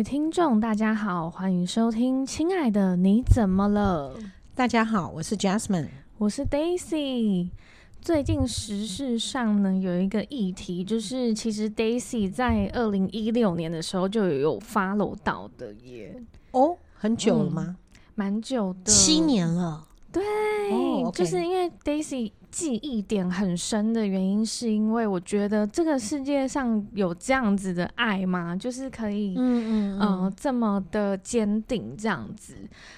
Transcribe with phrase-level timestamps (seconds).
[0.00, 4.16] 位听众，大家好，欢迎收听《亲爱的你怎么了》。
[4.54, 7.50] 大家好，我是 Jasmine，我是 Daisy。
[8.00, 16.18] 最近时事上呢，有一个议题，就是其实 Daisy 在二零一六年的时候就有 follow 到的耶。
[16.52, 17.76] 哦，很久了吗？
[18.14, 19.86] 蛮、嗯、久的，七年了。
[20.10, 20.22] 对，
[21.12, 22.32] 就是因为 Daisy。
[22.50, 28.56] 记忆点很深的原因，是因为我觉得这个世界上有这样子的爱吗？
[28.56, 32.54] 就是可以，嗯嗯呃，这么的坚定这样子。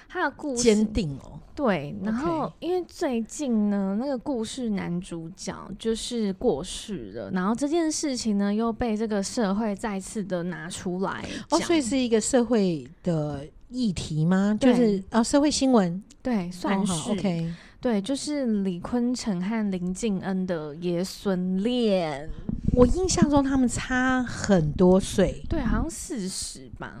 [0.09, 1.95] 他的故事坚定哦，对。
[2.03, 11.25] 然后因为最近呢，那个故事男主角就是过世了，然后这件事情呢又被这个社会再次的拿出来。
[11.49, 14.57] 哦，所以是一个社会的议题吗？
[14.59, 17.53] 就是啊、哦，社会新闻，对，算是、哦、OK。
[17.83, 22.29] 对，就是李坤城和林靖恩的爷孙恋。
[22.77, 26.93] 我印象中他们差很多岁，对，好像四十吧，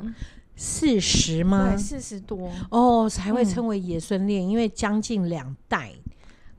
[0.57, 1.69] 四十吗？
[1.69, 5.93] 对，四十多哦，才会称为爷孙恋，嗯，因为将近两代，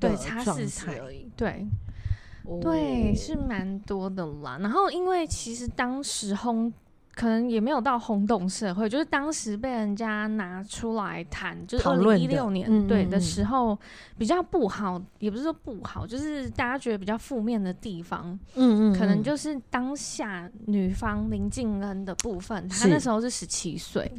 [0.00, 1.66] 对，差四十而已，对，
[2.44, 4.56] 哦，对，是蛮多的啦。
[4.58, 6.72] 然后，因为其实当时轰。
[7.14, 13.78] 可能也没有到轰动社会，就是当时被人家拿出来谈，就是二零一六年对的时候
[14.18, 24.10] 比较不好，也不是说不好，就是大家觉得比较负面的地方，嗯嗯，可能就是当下女方林静恩的部分，她那时候是十七岁。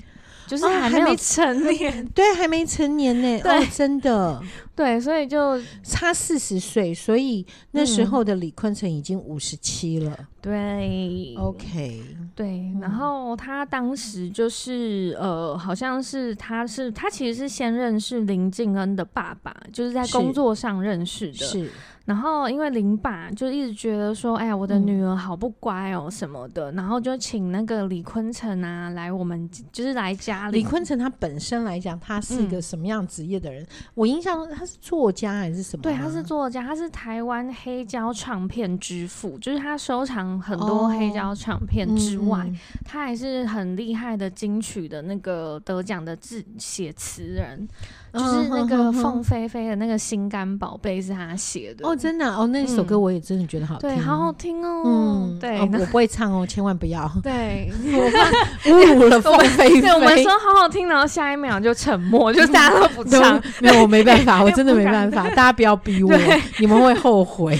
[0.47, 3.41] 就是还没有成年，哦、 对，还没成年呢。
[3.49, 4.41] 哦，真的，
[4.75, 10.15] 对，所以就差四十岁，所以那时候的李坤城已经五十七了。
[10.41, 12.03] 对，OK，
[12.35, 21.33] 对，然后他当时就是呃，好像是他是他其实是先认识林靖恩的爸爸，就是在工作上认识的。
[21.33, 21.65] 是。
[21.65, 21.71] 是
[22.05, 30.59] 然后，因为林爸就一直觉得说，哎呀，我的女儿好不乖哦，什么的，嗯、然后就请那个李坤城啊来我们，就是来家里。
[30.59, 33.63] 李坤城他本身来讲，他是一个什么样职业的人？
[33.63, 35.81] 嗯、我印象中他是作家还是什么？
[35.81, 47.67] 对，他是作家，他是台湾黑胶唱片之父，就是他收藏很多黑胶唱片之外，哦嗯、他还是很厉害的金曲的那个得奖的字写词人。
[48.15, 58.31] 就是那个凤飞飞的那个心肝宝贝是他写的哦，真的哦，那首歌我也真的觉得好听，对，好好听哦，嗯，对，我不会唱哦，千万不要， 对， 我怕
[58.71, 59.81] 侮辱了凤飞飞。
[59.81, 66.11] 对，我们说好好听，然后下一秒就沉默，就大家都不唱，没有，我没办法，我真的没办法，大家不要逼我，
[66.59, 67.59] 你们会后悔。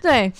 [0.00, 0.32] 对。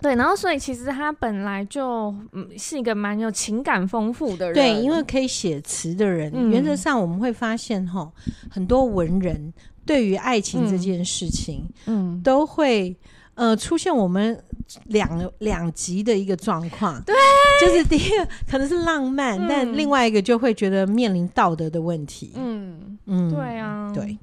[0.00, 8.10] 对，然后所以其实他本来就嗯是一个蛮有情感丰富的人，对，因为可以写词的人，嗯、原则上我们会发现哈，
[8.50, 9.52] 很多文人
[9.84, 12.96] 对于爱情这件事情，嗯，都会
[13.34, 14.40] 呃出现我们
[14.84, 17.14] 两两极的一个状况，对，
[17.60, 22.98] 就是第一个可能是浪漫，嗯、但另外一个就会觉得面临道德的问题，嗯。
[23.10, 24.18] 嗯，对啊，对。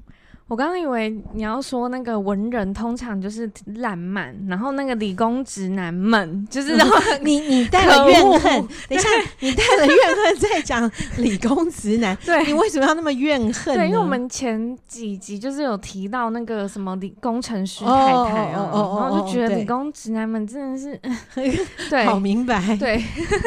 [0.48, 9.08] 我刚刚以为你要说那个文人通常就是烂漫，然后那个理工直男们就是然后你你带了怨恨，等一下
[9.40, 13.74] 你带了怨恨在讲理工直男，对，你为什么要那么怨恨？
[13.74, 17.90] 对，因为我们前几集就是有提到那个什么理工程师太
[18.30, 20.96] 太哦，然后就觉得理工直男们真的是
[21.90, 23.02] 对，好明白，对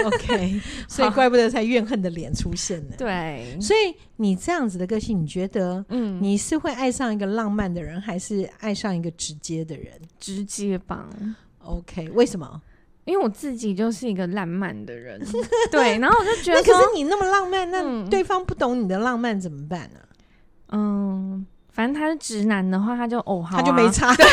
[0.06, 6.92] ，OK， 所以怪不得才怨恨的脸出现呢，对，所以你这样子的个性，你觉得嗯，你是会爱？
[6.92, 9.94] 上一个浪漫的人，还是爱上一个直接的人？
[10.20, 11.08] 直接吧。
[11.60, 12.62] OK，为什么？
[13.06, 15.22] 因为我自己就是一个浪漫的人。
[15.72, 20.00] 对，然后我就觉得， 可是你那么浪漫，那对方不懂你的浪漫怎么办呢？
[20.74, 21.46] 嗯。
[21.80, 24.26] 反正他是直男的话，他就哦好、啊，他就没差， 对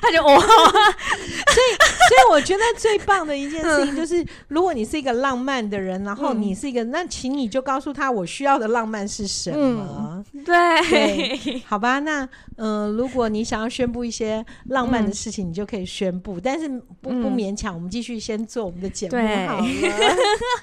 [0.00, 0.72] 他就哦好啊。
[0.72, 10.24] 所以，所以我觉得最棒的一件事情就是，如果你是一个浪漫的人，然后你是一个，嗯、那请你就告诉他我需要的浪漫是什么。
[10.32, 11.98] 嗯、对，对，好吧。
[11.98, 12.24] 那
[12.56, 16.66] 嗯、呃，如果你想要宣布一些浪漫的事情，嗯、你就可以宣布，但是
[17.02, 17.74] 不不勉强。
[17.74, 19.66] 我们继续先做我们的节目好了。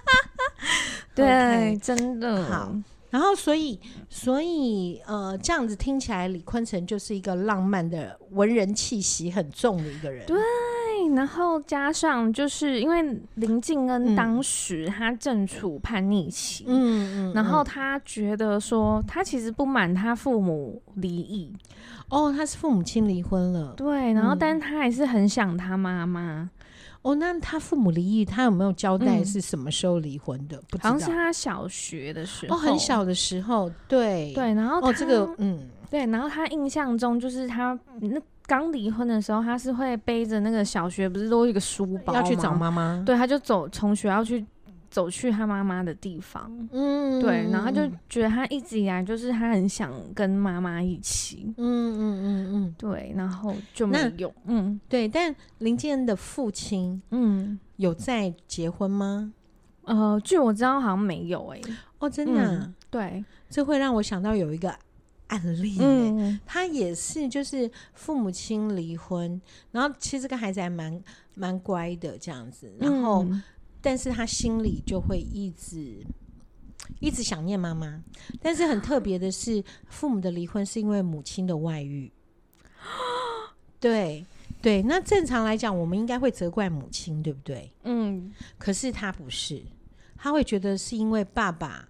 [1.14, 2.74] 对，真的好。
[3.12, 3.80] 然后，所以，
[4.10, 10.26] 所以，呃，这样子听起来，李坤城就是一个浪漫的文人气息很重的一个人。
[10.26, 10.38] 对，
[11.14, 13.04] 然后加上就是因为
[13.36, 17.34] 林靖恩当时他正处叛逆期，嗯嗯，嗯。
[17.34, 21.54] 然后他觉得说他其实不满他父母离异，
[22.10, 26.50] 哦，他是父母亲离婚了，对，然后但是他还是很想他妈妈。
[27.02, 30.58] 哦，那他父母离异，他有没有交代是什么时候离婚的？
[30.58, 34.54] 嗯、不知道，好像是他小学的时候，哦，很小的时候，对对。
[34.54, 36.06] 然后这个，嗯，对。
[36.08, 43.02] 然后他印象中，就是他那刚离婚的时候，他是会背着那个小学，不是都有一个书包要去找妈妈？
[43.06, 44.46] 对，他就走从学校去
[44.92, 59.34] 走去他妈妈的地方，嗯，对，然后他就觉得他一直以来就是他很想跟妈妈一起，嗯嗯嗯嗯，对，然后就没有，嗯，对，但林建的父亲，嗯，有在结婚吗？
[59.86, 62.60] 呃，据我知道好像没有、欸，哎，哦，真的、啊？
[62.62, 64.76] 嗯，对，这会让我想到有一个
[65.28, 69.42] 案例、欸，嗯，他也是就是父母亲离婚，
[69.72, 71.02] 然后其实这个孩子还蛮
[71.34, 73.26] 蛮乖的这样子，然后。
[73.82, 76.06] 嗯但是他心里就会一直
[77.00, 78.04] 一直想念妈妈。
[78.40, 82.12] 但是很特别的是， 父母的离婚是因为母亲的外遇。
[83.80, 84.24] 对
[84.62, 87.72] 对，那正常来讲，我们应该会责怪母亲，对不对？
[87.84, 88.32] 嗯。
[88.60, 89.64] 可是他不是，
[90.16, 91.90] 他会觉得是因为爸爸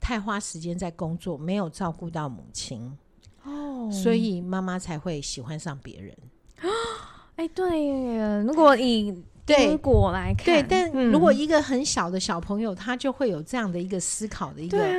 [0.00, 2.98] 太花时间在工作，没有照顾到母亲。
[3.44, 3.88] 哦。
[3.92, 6.16] 所以妈妈才会喜欢上别人。
[7.36, 9.22] 哎，对，如果以
[9.56, 14.92] 对果来看，对，但如果一个很小的小朋友，嗯、他就会有这样的一个思考的一个，啊、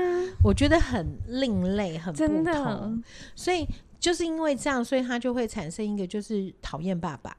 [0.44, 3.04] 我觉得很另类，很不同。
[3.36, 3.68] 所以
[4.00, 7.36] 就是因为这样，所以他就会产生一个就是讨厌爸爸，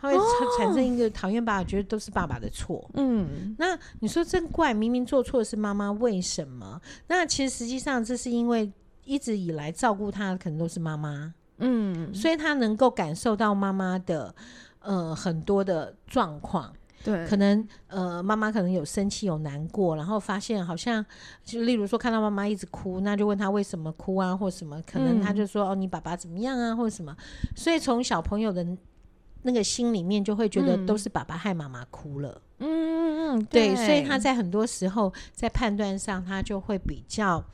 [0.00, 0.16] 他会
[0.58, 2.88] 产生一个讨厌爸爸，觉得都是爸爸的错。
[2.94, 6.80] 嗯，那你说真怪，明明做错的是妈妈，为什么？
[7.08, 8.70] 那其实实际上这是因为
[9.04, 14.34] 一直以来照顾他的可能都是妈妈，嗯，所以他能够感受到妈妈的。
[14.80, 16.72] 呃，很多的状况，
[17.04, 21.04] 对，可能呃，妈妈可能有生气，有难过，然后发现好像，
[21.44, 27.16] 就例如说看到妈妈一直哭，那就问他为什么哭啊，或什么，可能他就说、嗯、哦，你爸爸怎么样啊，或者什么，
[27.54, 28.66] 所以从小朋友的
[29.42, 37.44] 那个心里面就会觉得都是爸爸害妈妈哭了，嗯嗯嗯，对，所以他在很多时候在判断上，他就会比较。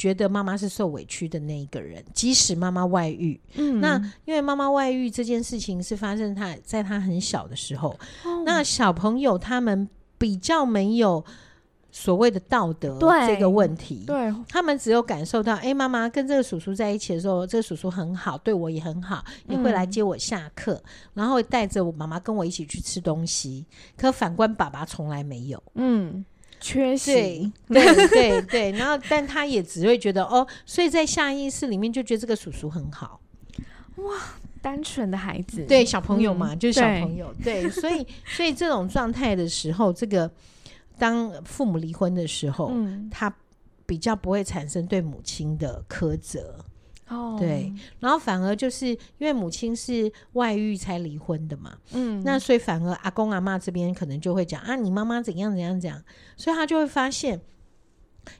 [0.00, 7.90] 觉得妈妈是受委屈的那一个人，即使妈妈外遇，嗯，那因为妈妈外遇这件事情是发生他在他很小的时候，
[8.24, 9.86] 哦，那小朋友他们
[10.16, 11.22] 比较没有
[11.92, 23.66] 所谓的道德这个问题，对，他们只有感受到，哎，妈妈跟这个叔叔在一起的时候，这个叔叔很好，对我也很好，也会来接我下课，嗯，然后带着我妈妈跟我一起去吃东西，
[23.98, 26.24] 可反观爸爸从来没有，嗯。
[26.60, 33.20] 缺席，对对 对对，然后但他也只会觉得哦，所以在下意识里面就觉得这个叔叔很好，
[33.96, 34.14] 哇，
[34.60, 40.30] 单纯的孩子，对小朋友嘛，嗯、就是小朋友，对，对，所以所以这种状态的时候，这个
[40.98, 43.34] 当父母离婚的时候，嗯、他
[43.86, 46.64] 比较不会产生对母亲的苛责。
[47.10, 56.00] 哦，对，然后反而就是因为母亲是外遇才离婚的嘛，嗯，那所以反而阿公阿妈这边可能就会讲啊，你妈妈怎样怎样怎样，
[56.36, 57.40] 所以他就会发现，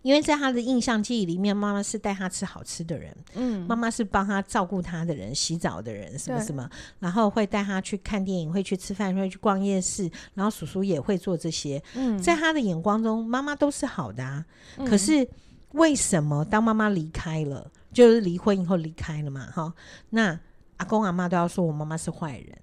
[0.03, 6.71] 因为在他的印象记忆里面，妈妈是带他吃好吃的人，嗯，妈妈是帮他照顾他的人，洗澡的人，什么什么，
[7.01, 14.47] 然后会带他去看电影，会去吃饭，会去逛夜市，然后叔叔也会做这些，嗯，在他的眼光中，妈妈都是好的啊，
[14.77, 15.29] 嗯，可是
[15.73, 17.69] 为什么当妈妈离开了？
[17.93, 19.73] 就是离婚以后离开了嘛，哈，
[20.11, 20.39] 那
[20.77, 22.59] 阿公阿妈都要说我妈妈是坏人，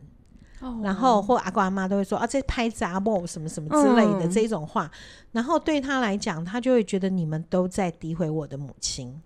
[0.59, 4.89] 哦，然后或阿公阿妈都会说啊，这拍杂报什么什么之类的，嗯，这种话，
[5.31, 9.21] 然后对他来讲，他就会觉得你们都在诋毁我的母亲，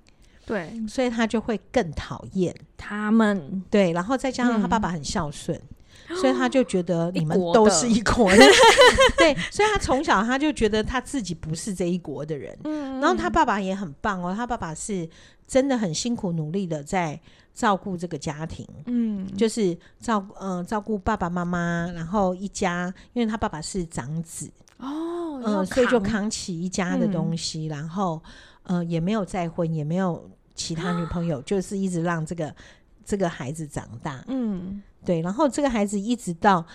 [0.46, 2.56] 对，所以他就会更讨厌。
[2.78, 5.58] 他们，对，然后再加上他爸爸很孝顺。
[5.58, 5.76] 嗯
[6.16, 8.38] 所以他就觉得你们都是一国的，
[9.18, 12.58] 对，所以他从小他就觉得他自己不是这一国的人。
[12.64, 15.08] 嗯，然后他爸爸也很棒哦，他爸爸是
[15.48, 17.20] 真的很辛苦努力的在
[17.54, 28.22] 照顾这个家庭，嗯，就是照嗯、呃、照顾爸爸妈妈，然后一家，因为他爸爸是长子哦，嗯、呃，所以就扛起一家的东西，嗯、然后
[28.64, 32.56] 呃也没有再婚，也没有其他女朋友，啊、 就是一直让这个
[33.04, 34.82] 这个孩子长大，嗯。
[35.06, 36.66] 对，然后这个孩子一直到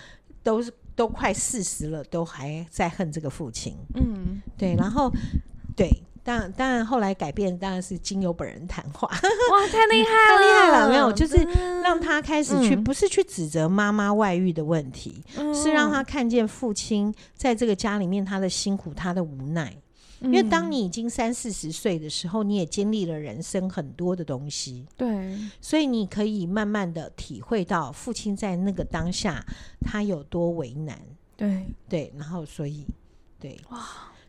[0.43, 0.63] 都
[0.95, 3.75] 都快四十了，都还在恨这个父亲。
[3.95, 5.11] 嗯，对，然后
[5.75, 5.89] 对，
[6.23, 9.07] 当然当然后来改变，当然是经由本人谈话。
[9.51, 10.89] 哇，太厉害了，太厉害了！
[10.89, 11.35] 没有，就是
[11.81, 19.73] 让他开始去，嗯、不是去指责妈妈外遇的问题，嗯、是让他看见父亲在这个家里面他的辛苦，他的无奈。
[20.21, 29.45] 因为当你已经三四十岁的时候，你也经历了人生很多的东西，对，所以你可以慢慢的体会到父亲在那个当下
[29.81, 30.99] 他有多为难，
[31.35, 31.65] 对。
[31.87, 32.85] 对，然后所以
[33.39, 33.79] 对哇，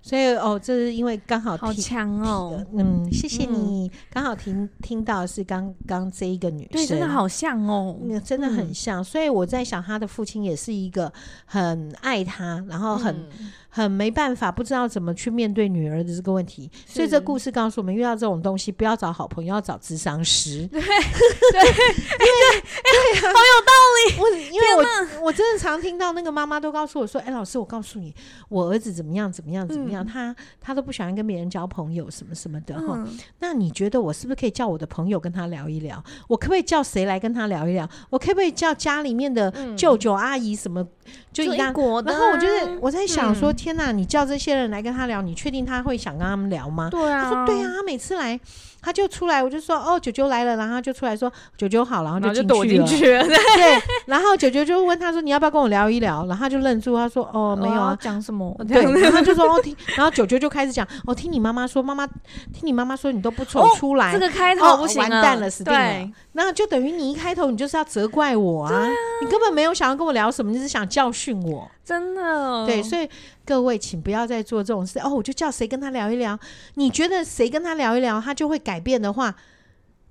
[0.02, 11.12] 所以哦，这是因为刚好好强哦，嗯，谢谢你，刚好听听到是刚刚这一个女生，对，真的好像哦，真的很像，所以我在想他的父亲也是一个
[11.46, 13.26] 很爱他，然后很。
[13.68, 16.70] 很没办法，不知道怎么去面对女儿的这个问题。
[16.86, 20.66] 所以这故事告诉我们，遇到这种东西，不要找好朋友，要找智商师。
[20.68, 24.20] 对 对，对，好有道理。
[24.20, 28.14] 我因为我我真的常听到那个妈妈都告诉我说：“哎，老师，我告诉你，
[28.48, 33.06] 我儿子怎么样怎么样怎么样，他他都不喜欢跟别人交朋友，什么什么的哈。
[33.40, 36.02] 那你觉得我是不是可以叫我的朋友跟他聊一聊？
[36.28, 37.88] 我可不可以叫谁来跟他聊一聊？
[38.10, 40.86] 我可不可以叫家里面的舅舅阿姨什么？”
[41.32, 41.72] 就一样，
[42.04, 43.90] 然后我就是我在想说，天哪！
[43.92, 46.88] 你叫这些人来跟他聊，你确定他会想跟他们聊吗？
[46.90, 48.38] 对啊，他说对啊，他每次来
[48.80, 53.24] 他就出来，我就说哦，九九来了，然后他就出来说九九好，然后就躲进去了。
[53.24, 56.24] 对，然后九九就问他说你要不要跟我聊一聊？
[56.26, 58.54] 然后他就愣住，他说哦没有啊，讲什么？
[58.68, 66.10] 对， 然后就说哦听，然后九九就开始讲哦听你妈妈说，妈妈听你妈妈说你都不走出来，这个开头不行，完蛋了，死定了。
[66.32, 68.86] 那就等于你一开头你就是要责怪我啊，
[69.22, 71.68] 你根本没有想要跟我聊什么，你只是想教训我。
[71.84, 73.08] 真的，对，所以
[73.46, 75.08] 各位，请不要再做这种事哦。
[75.08, 76.38] 我就叫谁跟他聊一聊，
[76.74, 79.34] 你觉得谁跟他聊一聊，他就会改变的话，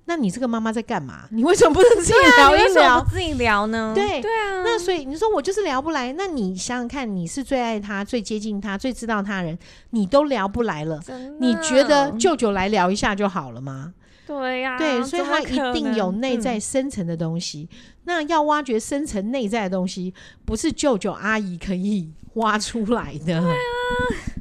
[0.05, 1.27] 那你这个妈妈在干嘛？
[1.29, 3.05] 你为什么不能自己聊一聊？
[3.07, 3.91] 自己聊呢？
[3.93, 4.63] 对对啊。
[4.63, 9.55] 那所以你说我就是聊不来，那你想想看，你是最爱他、最接近他、最知道他人，
[9.91, 10.99] 你都聊不来了，
[11.39, 13.93] 你觉得舅舅来聊一下就好了吗？
[14.25, 17.69] 对呀、啊，对，所以他一定有内在深层的东西。
[17.71, 20.13] 嗯、那要挖掘深层内在的东西，
[20.45, 23.25] 不是舅舅阿姨可以挖出来的。
[23.25, 23.53] 对啊，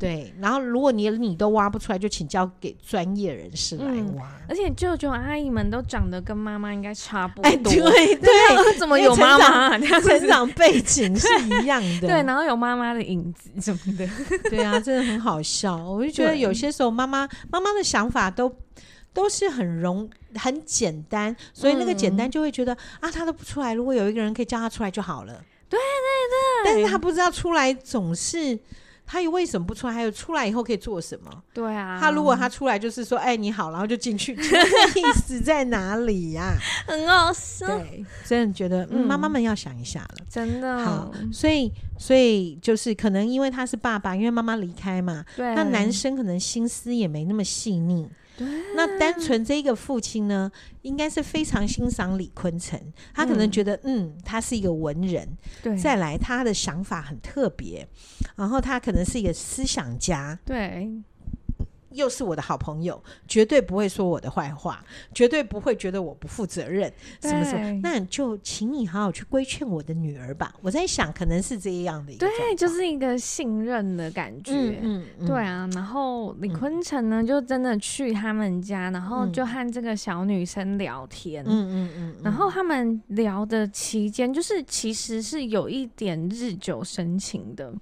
[0.00, 0.35] 对。
[0.41, 4.25] 然后，如果你你都挖不出来，就请交给专业人士来挖。
[4.25, 7.49] 嗯、而且，舅舅阿姨们都长得跟妈妈应该差不多。
[7.49, 7.75] 哎，对
[8.15, 9.79] 对，对怎么有妈妈？
[9.79, 11.29] 成长背景是
[11.62, 12.00] 一样的。
[12.09, 14.09] 对，然后有妈妈的影子什么的。
[14.49, 15.76] 对啊，真的很好笑。
[15.76, 18.55] 我就觉得有些时候，妈妈妈妈的想法都。
[19.17, 25.43] 都是很容很简单，所以那个简单就会觉得、嗯、啊，他都不出来，如果有一个人可以叫他出来就好了。
[25.68, 28.58] 对对对，但是他不知道出来总是
[29.04, 29.92] 他又为什么不出来？
[29.92, 31.30] 还有出来以后可以做什么？
[31.54, 36.58] 对啊，他如果他出来就是说，哎，你好，然后就进去， 意思在哪里呀、啊？
[36.88, 37.66] 很好笑。
[37.66, 40.85] 对，真的觉得嗯，妈妈们要想一下了，真的。
[40.85, 48.08] 好，所以所以就是可能因为他是爸爸，因为妈妈离开嘛，对，那男生可能心思也没那么细腻。
[48.37, 50.50] 对那单纯这个父亲呢，
[50.83, 52.81] 应该是非常欣赏李坤城，
[53.14, 55.26] 他可能觉得，嗯，嗯，他是一个文人，
[55.62, 57.87] 对，再来他的想法很特别，
[58.37, 60.90] 然后他可能是一个思想家，对。
[61.97, 67.81] 又是我的好朋友，绝对不会说我的坏话，绝对不会觉得我不负责任，什么什么。
[67.83, 70.55] 那就请你好好去规劝我的女儿吧。
[70.61, 74.53] 我在想，可能是这样的一个，对，就是一个信任的感觉。
[74.53, 75.69] 嗯，嗯，嗯对啊。
[75.75, 81.45] 然后李坤城呢，就真的去他们家，然后就和这个小女生聊天。
[81.47, 82.15] 嗯嗯嗯。
[82.19, 87.73] 嗯，然后他们聊的期间，就是其实是有一点日久生情的。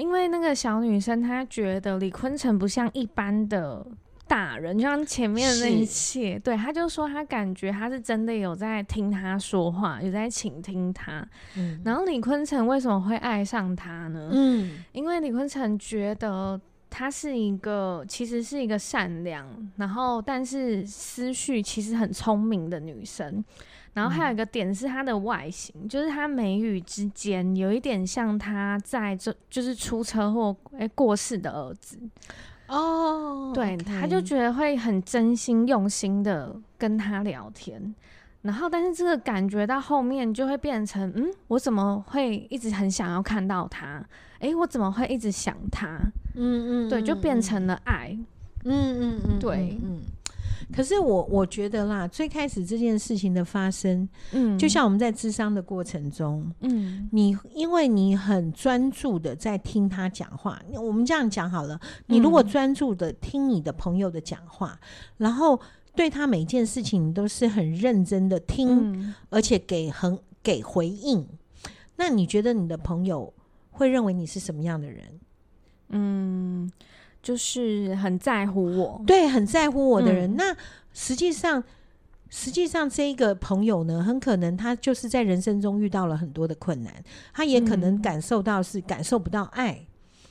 [0.00, 3.86] 因为那个小女生，她觉得李坤城不像一般的
[4.26, 11.26] 大人，就像前面的那一切，对，她就说她感觉他是真的有在听她说话，有在倾听她。
[11.56, 14.30] 嗯，然后李坤城为什么会爱上她呢？
[14.32, 23.44] 嗯，因为李坤城觉得她是一个，其实是一个善良，然后但是思绪其实很聪明的女生。
[23.92, 31.98] 然后还有一个点是他的外形，嗯、就是他眉宇之间有一点像他在这就是出车祸哎过世的儿子
[32.68, 37.92] 哦，对他就觉得会很真心用心的跟他聊天，
[38.42, 44.04] 然后但是这个感觉到后面就会变成嗯，我怎么会一直很想要看到他？
[44.38, 45.98] 哎，我怎么会一直想他？
[46.36, 48.16] 嗯嗯，对，就变成了爱，
[48.64, 48.70] 嗯
[49.00, 50.00] 嗯嗯，嗯对，嗯。
[50.72, 64.88] 可是我我觉得啦，最开始这件事情的发生，嗯，就像我们在智商的过程中，嗯，你因为你很专注的在听他讲话，我们这样讲好了，你如果专注的听你的朋友的讲话，嗯，
[65.18, 65.60] 然后
[65.94, 71.26] 对他每一件事情你都是很认真的听，嗯，而且给很给回应，
[71.96, 73.32] 那你觉得你的朋友
[73.70, 75.20] 会认为你是什么样的人？
[75.88, 76.70] 嗯。
[77.22, 80.30] 就是很在乎我，对，很在乎我的人。
[80.32, 80.56] 嗯、那
[80.94, 81.62] 实际上，
[82.30, 86.92] 实际上这一个朋友呢，很可能他就是在人生中遇到了很多的困难，
[87.34, 89.72] 他也可能感受到是感受不到爱。
[89.72, 89.86] 嗯、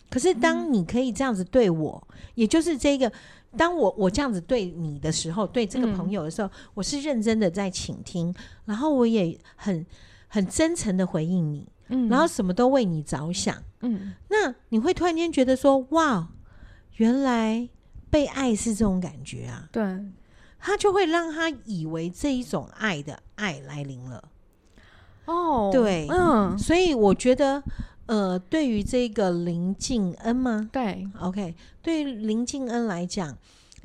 [0.10, 3.12] 可是当你可以这样子对我，嗯、也就是这个，
[3.56, 8.34] 当我我这样子对你的时候，对这个朋友的时候，嗯、我是认真的在倾听，
[8.66, 9.86] 然后我也很
[10.28, 16.28] 很真诚的回应你，嗯，然后什么都为你着想，嗯，那你会突然间觉得说，哇。
[17.00, 17.70] 原来
[18.10, 19.70] 被爱是这种感觉啊！
[19.72, 19.82] 对，
[20.60, 24.22] 他就会让他以为这一种爱的爱来临了。
[25.24, 27.64] 哦，对，嗯，所以我觉得，
[28.08, 30.70] 呃，对于这个林静恩吗？
[30.74, 33.38] 对，OK，对于林静恩来讲，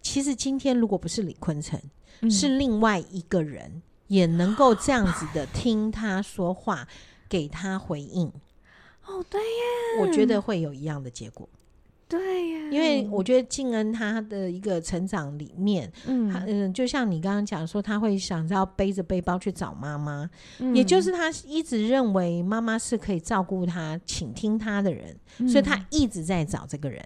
[0.03, 1.81] 其实今天如果不是李坤城，
[2.21, 6.89] 嗯、是另外一个人，也能够这样子的听他说话，
[7.29, 8.27] 给他回应。
[9.07, 11.49] 哦，对耶，我觉得会有一样的结果。
[12.19, 20.29] 对呀，因为我觉得静恩他的一个成长里面，嗯嗯，就像你刚刚讲说，他会想要背着背包去找妈妈，
[20.59, 27.03] 嗯、也就是他一直认为妈妈是可以照顾他、倾听他的人，嗯、所以他一直在找这个人。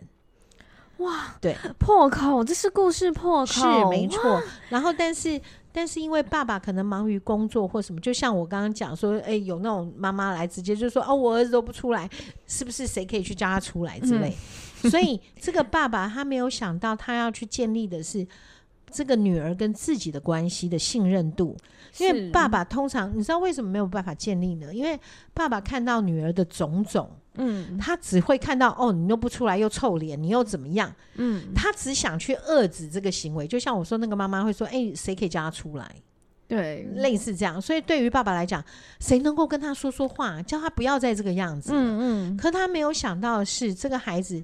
[0.99, 4.43] 哇，对，破口，这是故事破口，是没错。
[4.69, 5.41] 然后，但是。
[5.71, 12.09] 但是因为爸爸可能忙于工作或什么，就像我刚刚讲说，哎、欸，有那种妈妈来直接就说，哦，我儿子都不出来，
[12.49, 14.31] 是不是谁可以去叫他出来之类？
[14.31, 14.35] 嗯、
[14.83, 18.27] 所以这个爸爸他没有想到，他要去建立的是
[18.91, 21.57] 这个女儿跟自己的关系的信任度。
[21.99, 24.73] 因为爸爸通常，你知道为什么没有办法建立呢？
[24.73, 24.99] 因为
[25.33, 27.11] 爸爸看到女儿的种种。
[27.41, 30.93] 嗯，他只会看到哦，你又不出来，又臭脸，你又怎么样？
[31.15, 35.95] 嗯，他只想去遏制这个行为，就像我说那个妈妈会说，哎、欸，谁可以叫他出来？
[36.49, 37.61] 对，类似这样。
[37.61, 38.65] 所以对于爸爸来讲，
[38.99, 41.71] 谁能够跟他说说话，叫他不要再这个样子？
[41.73, 42.37] 嗯嗯。
[42.37, 44.43] 可他没有想到的是，这个孩子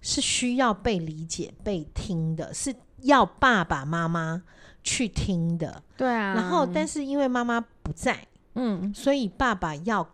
[0.00, 2.72] 是需要被理解、被听的，是
[3.02, 4.42] 要爸爸妈妈
[4.84, 5.82] 去听的。
[5.96, 6.34] 对啊。
[6.34, 10.06] 然后，但是因为妈妈不在，嗯，所以爸爸要。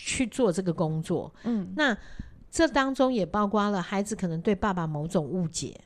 [0.00, 1.96] 去做这个工作，嗯，那
[2.52, 5.76] 这当中也包括了孩子可能对爸爸某种误解，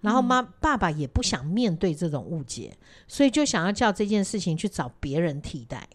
[0.00, 2.72] 然后妈、嗯、爸爸也不想面对这种误解，
[3.06, 5.88] 所以就想要叫这件事情去找别人替代。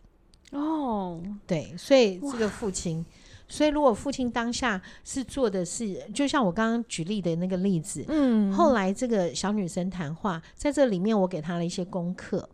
[0.52, 3.06] 哦，对，所以这个父亲，
[3.48, 12.48] 所以如果父亲当下是做的是，就像我刚刚举例的那个例子，嗯，后来这个小女生谈话，在这里面我给她了一些功课。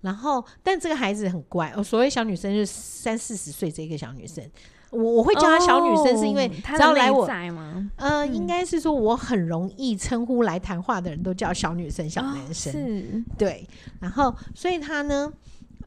[0.00, 1.72] 然后，但这个孩子很乖。
[1.76, 4.44] 哦，所谓小女生就是三四十岁这个小女生，
[4.92, 13.66] 我我会叫她小女生，是因为只要来我，嗯、呃，应该是说我很容易称呼来谈话的人都叫小女生、小男生，哦、是对。
[13.98, 15.32] 然后，所以他呢，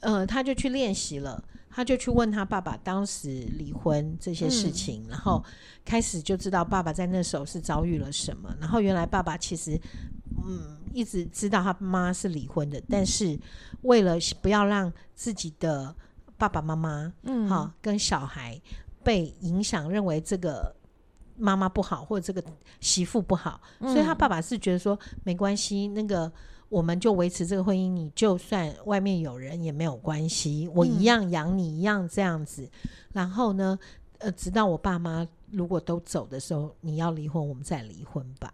[0.02, 5.44] 呃，他就去练习了，他就去问他爸爸当时离婚这些事情，嗯、然后
[5.86, 8.54] 开始就知道爸爸在那时候是遭遇了什么。
[8.60, 9.80] 然后原来爸爸其实，
[10.46, 10.76] 嗯。
[10.96, 13.38] 一直知道他妈是离婚的，但是
[13.82, 15.94] 为了不要让自己的
[16.38, 18.58] 爸爸妈妈，嗯，好跟小孩
[19.06, 20.76] 被影响，认为这个
[21.38, 22.44] 妈妈不好或者这个
[22.82, 26.32] 媳妇不好，嗯，所以他爸爸是觉得说没关系，那个
[26.70, 32.68] 我们就维持这个婚姻，你就算外面有人也没有关系，我一样养你，一样这样子。
[33.14, 33.78] 然后呢，
[34.18, 38.52] 呃，直到我爸妈如果都走的时候，你要离婚，我们再离婚吧。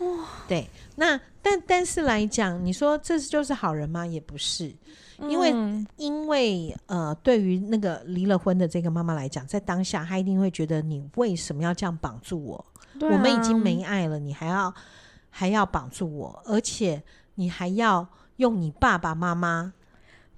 [0.00, 0.06] 哇，
[0.48, 4.04] 对，那但但是来讲，你说这就是好人吗？
[4.06, 4.74] 也不是，
[5.28, 12.56] 因为、嗯、因为呃，对于那个离了婚的这个妈妈来讲，在当下她一定会觉得你为什么要这样绑住我？
[12.56, 14.74] 啊、我们已经没爱了，你还要
[15.30, 17.02] 还要绑住我，而且
[17.34, 19.72] 你还要用你爸爸妈妈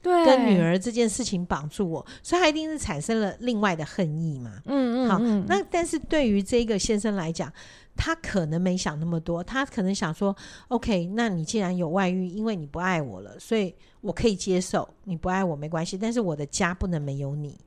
[0.03, 4.61] 对跟女儿这件事情绑住我，所以她一定是产生了另外的恨意嘛。
[4.67, 7.53] 嗯嗯，好，那但是对于这个先生来讲。
[7.99, 10.37] 他可能没想那么多，他可能想说
[10.69, 13.75] ：“OK，那你既然有外遇，因为你不爱我了，所以
[14.07, 17.59] 我可以接受你不爱我没关系，但是我的家不能没有你。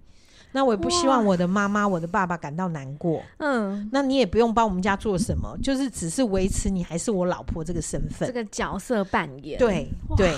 [0.52, 3.22] 那我也不希望我的妈妈、我的爸爸感到难过。
[3.38, 9.60] 嗯，那你也不用帮我们家做什么，就是只是维持你还是我老婆这个身份，这个角色扮演。
[9.60, 10.34] 对对，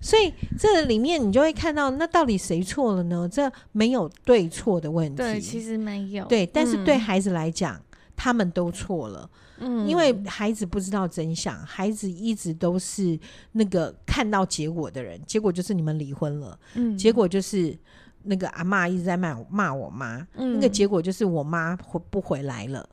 [0.00, 3.28] 所以这里面你就会看到，那到底谁错了呢？
[3.32, 6.24] 这没有对错的问题，对，其实没有。
[6.26, 7.74] 对，但是对孩子来讲。
[7.74, 7.82] 嗯
[8.20, 13.18] 他们都错了，嗯，因为孩子不知道真相，孩子一直都是
[13.52, 17.76] 那个看到结果的人，结果就是你们离婚了，嗯，结果就是
[18.22, 22.88] 那个阿妈一直在骂骂我妈，嗯，那个结果就是我妈回不回来了，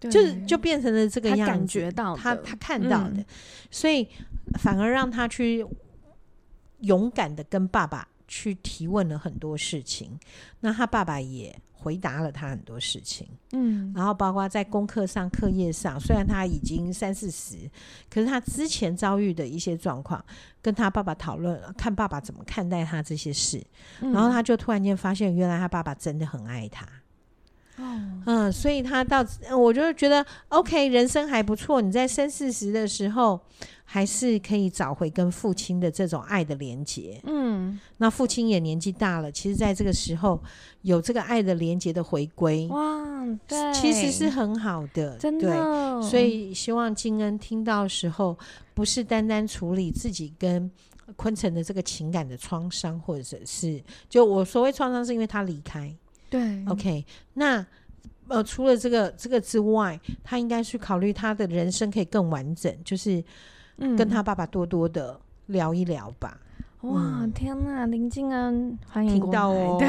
[0.00, 3.24] 就是就变成了这个样子，他感觉到他他看到的，嗯，
[3.70, 4.08] 所以
[4.58, 5.66] 反而让他去
[6.80, 10.18] 勇敢的跟爸爸去提问了很多事情，
[10.60, 11.56] 那他爸爸也。
[11.80, 17.56] 回答了他很多事情，嗯，然后包括在功课上、课业上，虽然他已经三四十，
[18.10, 20.22] 可是他之前遭遇的一些状况，
[20.60, 23.64] 跟他爸爸讨论，看爸爸怎么看待他这些事，
[24.02, 26.86] 嗯，然后他就突然间发现，原来他爸爸真的很爱他。
[27.82, 29.24] 嗯，嗯，所以他到，
[29.56, 31.80] 我就觉得 OK，人生还不错。
[31.80, 33.40] 你在三四十的时候，
[33.92, 37.20] 还是可以找回跟父亲的这种爱的连结。
[37.24, 40.40] 嗯，那父亲也年纪大了，其实在这个时候
[40.82, 46.00] 有这个爱的连结的回归，哇，对，其实是很好的，真的。
[46.00, 48.38] 对，所以希望金恩听到时候，
[48.74, 50.70] 不是单单处理自己跟
[51.16, 55.92] 昆城的这个情感的创伤，或者是就我所谓创伤，是因为他离开。
[56.28, 57.66] 对，OK，那
[58.28, 63.20] 呃，除了这个这个之外，他应该去考虑他的人生可以更完整，就是
[63.96, 66.38] 跟他爸爸多多的聊一聊吧。
[66.82, 69.76] 嗯、哇，天呐，林静恩，欢迎听到哦。
[69.78, 69.86] 对，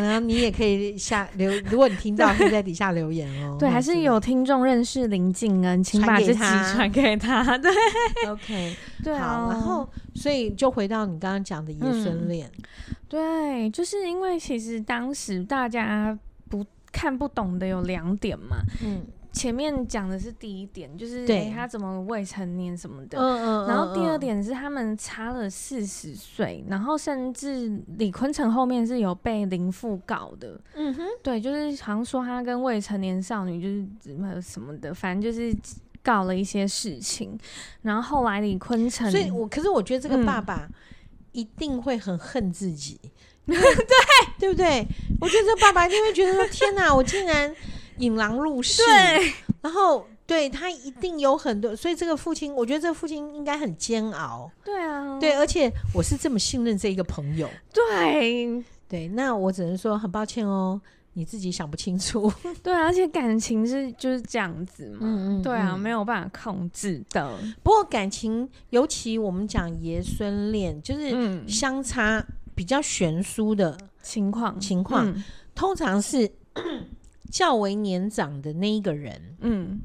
[0.00, 3.56] 然 后你也可以下留， 如果你听到，可以在底下留言哦。
[3.58, 7.58] 对，还是有听众认识林静恩，请把这集传给他。
[7.58, 7.72] 对
[8.28, 12.48] ，OK， 对、啊、好，然后所以就回到你刚刚讲的爷孙恋。
[13.08, 16.16] 对，就是因为其实当时大家
[16.48, 35.56] 不看不懂的有两点嘛，嗯，前面讲的是第一点，就是对、欸、他怎么未成年什么的，嗯嗯，然后第二点是他们差了四十岁，然后甚至李坤城后面是有被林父告的，嗯哼，对，就是好像说他跟未成年少女就是什么什么的，反正就是
[36.02, 37.38] 搞了一些事情，
[37.82, 40.68] 然后后来李坤城，所以我可是我觉得这个爸爸。
[40.70, 40.74] 嗯
[41.32, 43.00] 一定会很恨自己，
[43.46, 43.56] 对
[44.38, 44.86] 对不对？
[45.18, 47.50] 我觉得这爸爸一定会觉得说：“天哪，我竟然
[47.98, 54.50] 引狼入室。”对，然后对他一定有很多，所以这个父亲，我觉得这个父亲应该很煎熬。
[54.64, 57.48] 对啊，对，而且我是这么信任这一个朋友。
[57.72, 60.80] 对对，那我只能说很抱歉哦。
[61.14, 62.32] 你自己想不清楚，
[62.64, 67.36] 对啊，而且感情是就是这样子嘛，嗯嗯，对啊，没有办法控制的。
[67.62, 72.24] 不过感情，尤其我们讲爷孙恋，就是相差
[72.54, 75.22] 比较悬殊的情况，情况、嗯、
[75.54, 76.32] 通常是
[77.32, 79.80] 较为年长的那一个人，嗯。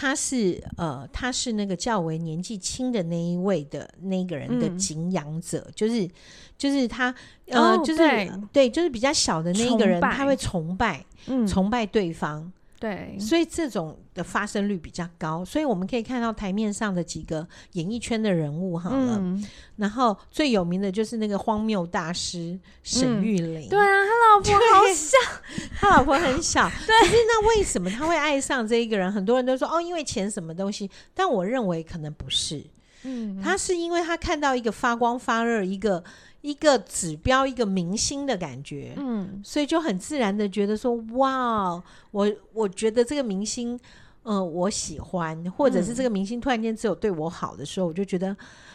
[0.00, 6.08] 他是呃，他是那个较为年纪轻的那一位的那个人的敬仰者，嗯、就是
[6.56, 7.12] 就是他
[7.46, 12.52] 呃，哦、就是对，对，就是比较小的那一个人，他会崇拜，嗯、崇拜对方。
[12.80, 19.44] 对，所以这种的发生率比较高，所以我们可以看到台面上的几个演艺圈的人物好了，嗯、
[19.76, 23.68] 然后最有名的就是那个荒谬大师沈玉琳、嗯。
[23.68, 25.18] 对啊，他老婆好小，
[25.80, 26.70] 他老婆很小。
[26.86, 29.12] 对，可是那为什么他会爱上这一个人？
[29.12, 32.64] 很多人都说哦，因为钱什么东西，但我认为可能不是。
[33.02, 36.04] 嗯，他是因为他看到一个发光发热一个。
[36.40, 43.74] 一个指标，一个明星的感觉，嗯，所以就很自然的觉得说，哇，我我觉得这个明星，
[44.22, 48.28] 嗯、呃，我喜欢，或者是这个明星突然间只有对我好的时候，我就觉得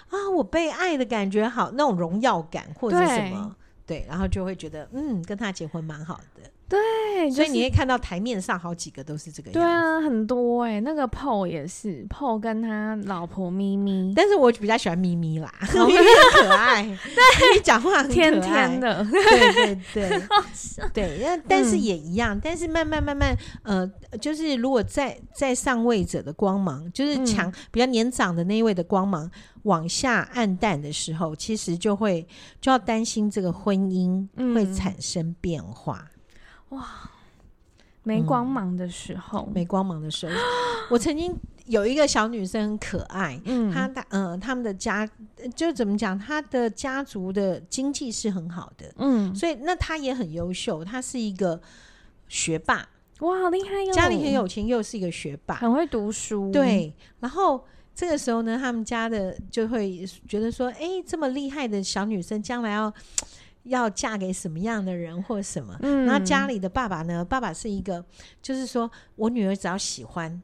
[0.10, 6.50] 啊，我被爱的感觉好，那种荣耀感或者什么，对，对，然后就会觉得，嗯，跟他结婚蛮好的。
[6.74, 9.60] 对，所以你会看到台面上好几个都是这个样子。
[9.60, 15.98] 对啊，很多哎、欸，那个 Paul 也是 Paul 跟他老婆咪咪，但是我比较喜欢咪咪啦， 咪咪
[16.34, 20.22] 很可爱，对，讲话很甜甜的，对 对对，
[20.94, 23.88] 对，那但是也一样，嗯、但是慢慢慢慢，呃，
[24.20, 29.30] 就是如果在在上位者的光芒，就是强、嗯、比较年长的那一位的光芒
[29.64, 32.28] 往下暗淡的时候，其实就会
[32.60, 36.08] 就要担心这个婚姻会产生变化。
[36.08, 36.13] 嗯
[36.74, 37.10] 哇，
[38.04, 40.36] 没光芒的时候，嗯、没光芒的时候，
[40.90, 45.08] 我曾经有一个小女生很可爱，嗯，她的嗯，他们的家
[45.56, 51.62] 就怎么讲，她的家族的经济是很好的，嗯，所以那她也很优秀，她是一个
[52.28, 52.88] 学霸，
[53.20, 62.94] 哇，好厉害哟，家里很有钱，又是一个学霸，很会读书，对，然后这个时候呢，他们家的就会觉得说，哎、欸，这么厉害的小女生，将来要。
[63.64, 65.78] 要嫁给什么样的人或什么？
[65.82, 67.24] 嗯，然后家里的爸爸呢？
[67.24, 68.04] 爸爸是一个，
[68.42, 70.42] 就是说我女儿只要喜欢，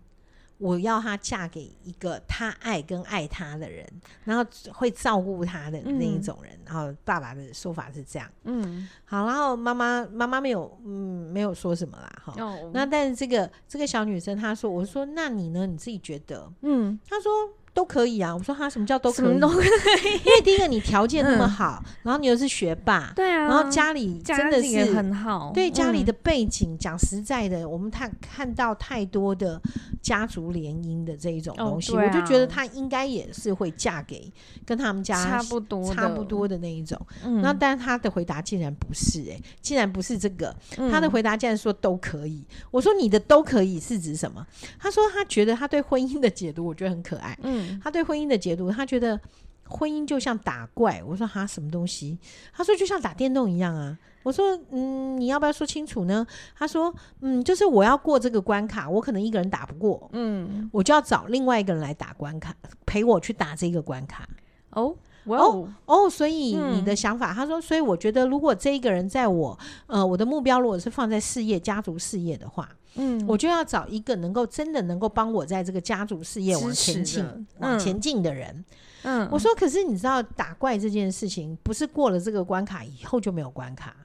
[0.58, 3.86] 我要她嫁给一个她爱跟爱她的人，
[4.24, 6.54] 然后会照顾她的那一种人。
[6.54, 8.30] 嗯，然后爸爸的说法是这样。
[8.44, 12.34] 嗯，好，然后妈妈妈妈没有嗯没有说什么啦哈。
[12.38, 15.66] 哦，那但是这个这个小女生她说，我说那你呢？
[15.66, 16.52] 你自己觉得？
[16.62, 17.32] 嗯，她说。
[17.80, 19.40] 都可以啊，我说他什么叫都可以？
[19.40, 29.62] 都可以， 因为第一个你条件那么好，嗯、 然后你又是学霸，对啊，然后家里真的是很好，对家里的背景，讲、嗯、实在的，我们看看到太多的
[30.02, 34.30] 家族联姻的这一种东西，哦啊、我就觉得他应该也是会嫁给
[34.66, 37.00] 跟他们家差不多差不多的那一种。
[37.42, 42.46] 那、嗯、但是他的回答竟然不是、欸，哎，竟然不是这个，嗯、他的回答竟然说都可以。
[42.72, 44.46] 我说你的都可以是指什么？
[44.78, 47.38] 他说他觉得他对婚姻的解读，我觉得很可爱。
[47.44, 47.69] 嗯。
[47.84, 49.20] 他对婚姻的解读，他觉得
[49.66, 51.02] 婚姻就像打怪。
[51.06, 52.18] 我说哈，什么东西？
[52.54, 53.98] 他说就像打电动一样啊。
[54.24, 56.28] 我说嗯，你要不要说清楚呢？
[56.56, 62.54] 他说嗯，就是我要过这个关卡，我可能一个人打不过，嗯，我就要找另外一个人来打关卡，
[62.86, 64.28] 陪我去打这个关卡。
[64.72, 64.96] 哦。
[65.26, 78.64] 哦哦，所以你的想法，嗯、他说，所以我觉得，如果这一个人在我呃我的目标，如果是放在事业、家族事业的话，嗯，我就要找一个能够真的能够帮我在这个家族事业往前进、嗯、往前进的人。
[79.04, 83.96] 嗯，我说，可是你知道打怪这件事情，不是过了这个关卡以后就没有关卡，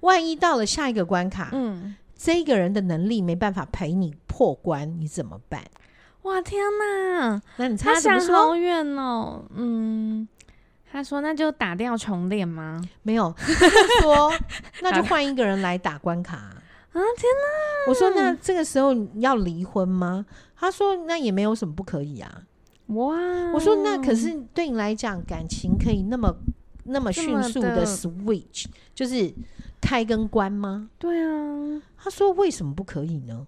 [0.00, 1.96] 万一到了下一个关卡，嗯。
[2.20, 5.62] 这个人的能力没办法陪你破关，你怎么办？
[6.22, 7.40] 哇天哪！
[7.58, 8.26] 那你猜他怎么说？
[8.26, 9.44] 他想好远哦。
[9.54, 10.26] 嗯，
[10.90, 12.80] 他说那就打掉重练吗？
[13.02, 14.32] 没有， 他说
[14.82, 16.58] 那就换一个人来打关卡啊！
[16.92, 17.88] 天哪！
[17.88, 20.24] 我说那这个时候要离婚吗？
[20.56, 22.42] 他说那也没有什么不可以啊。
[22.86, 23.16] 哇！
[23.52, 26.34] 我说那可是对你来讲，感情可以那么
[26.84, 29.32] 那么迅速的 switch，就是
[29.80, 30.88] 开跟关吗？
[30.98, 31.82] 对啊。
[31.98, 33.46] 他说为什么不可以呢？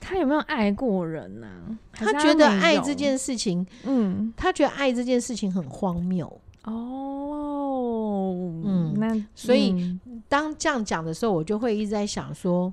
[0.00, 1.78] 他有没有爱过人呢、啊？
[1.92, 6.26] 他觉得爱这件事情，嗯，他觉得爱这件事情很荒谬。
[6.64, 12.72] 哦，嗯，那所以、嗯、当这样讲的时候，我就会一直在想说，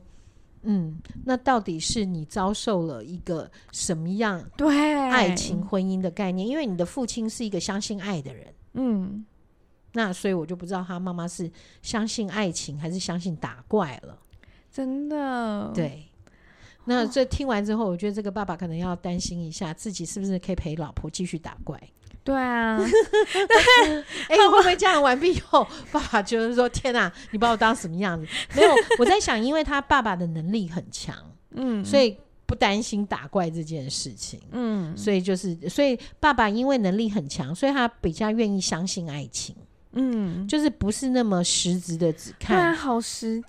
[0.63, 6.47] 嗯，那到底是你遭受了一个什么样对爱情婚姻的概念？
[6.47, 9.25] 因为你的父亲是一个相信爱的人，嗯，
[9.93, 11.49] 那所以我就不知道他妈妈是
[11.81, 14.17] 相信爱情还是相信打怪了。
[14.71, 16.03] 真的，对。
[16.85, 21.81] 那这听完之后，我觉得这个爸爸可能要担心一下，自己是不是可以陪老婆继续打怪？
[22.23, 22.77] 对啊，
[24.29, 24.99] 哎、 欸，会不会这样？
[25.01, 31.15] 完毕以后，爸爸就是说：“天哪， 你把我当什么样子？”没有，我在想，因为他爸爸的能力很强，
[31.51, 32.17] 嗯，所以
[32.47, 39.55] 不担心打怪这件事情，嗯，所以就是，所以爸爸因为能力很强，所以他比较愿意相信爱情，
[39.91, 43.43] 嗯，就是不是那么实质的只看，对啊，好实。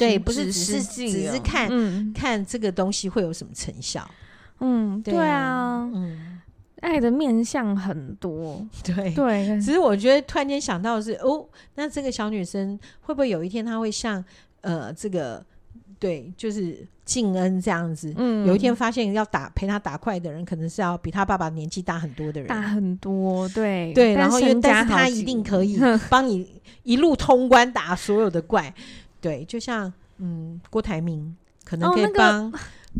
[0.00, 4.08] 对，不是只是只是看、嗯、看这个东西会有什么成效。
[4.60, 6.40] 嗯，对啊，嗯，
[6.80, 8.66] 爱的面向很多。
[8.84, 14.24] 对对，只是我觉得突然间想到的是，哦，那这个小女生会不会有一天她会像
[14.60, 15.44] 呃这个
[15.98, 23.48] 对，就是静恩这样子，嗯，有一天发现要打陪她打怪的人，可能是要比她爸爸年纪大很多的人，大很多。
[23.50, 25.78] 对对，然后因为但是她一定可以
[26.10, 28.74] 帮你一路通关打所有的怪。
[29.20, 32.52] 对，就像嗯，郭台铭可能可以帮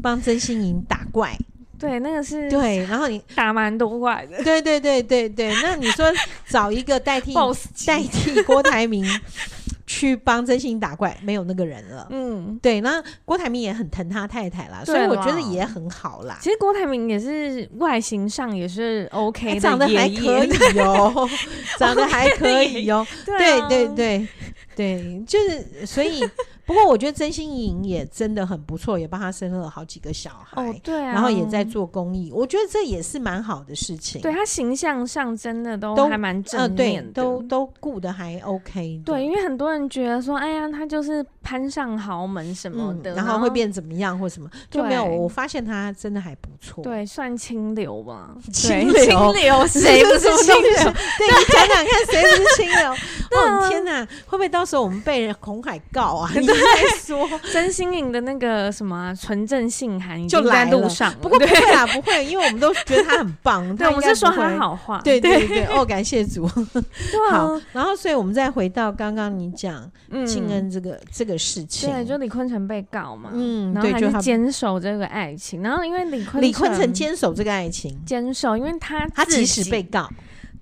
[0.02, 1.36] 帮曾心颖打怪，
[1.78, 5.52] 对，那个是对，然后你 打蛮多怪的，对对对对对。
[5.62, 6.06] 那你说
[6.48, 7.34] 找一个代替
[7.86, 9.04] 代替郭台铭
[9.86, 12.06] 去帮曾心颖打怪，没有那个人了。
[12.10, 12.80] 嗯，对。
[12.80, 16.38] 那郭台铭也很疼他太太啦，所以我觉得也很好啦。
[16.40, 21.28] 其实郭台铭也是外形上也是 OK 的， 长得还可以哦，
[21.76, 23.04] 长得还可以哦。
[23.26, 24.28] 对对对。
[24.76, 26.20] 对，就是所以，
[26.64, 34.22] 不过我觉得曾心颖也真的很不错，也帮他生了好几个小孩，哦，对啊，然后也在做公益，我觉得这也是蛮好的事情。
[34.22, 39.02] 对他形象上真的都还蛮正面的，呃、都都顾得还 OK。
[39.04, 45.04] 对，因为很多人觉得说，哎呀，他就是攀上豪门什么的，嗯、然后会变怎么样或什么，就没有。
[45.04, 48.30] 我发现他真的还不错，对，算清流吧。
[48.52, 50.72] 清流，清流， 谁不是清流？
[50.72, 52.92] 对，你讲讲看，谁不是清流？
[53.32, 56.30] 哦天哪，会不会到时候我们被孔海告啊？
[56.34, 56.54] 你在
[56.98, 61.12] 说曾心颖的那个什么纯正信函就在路上？
[61.20, 63.76] 不过不会啊，不会，因为我们都觉得他很棒。
[63.76, 65.00] 对，我们是说他好话。
[65.04, 66.46] 对对对，哦，感谢主。
[67.30, 69.88] 好，然后所以我们再回到刚刚你讲
[70.26, 80.08] 静恩这个这个事情，对，就李坤城被告嘛，嗯，然后还是坚守这个爱情，然后因为李坤李坤城坚守这个爱情，坚守，因为他他即使被告。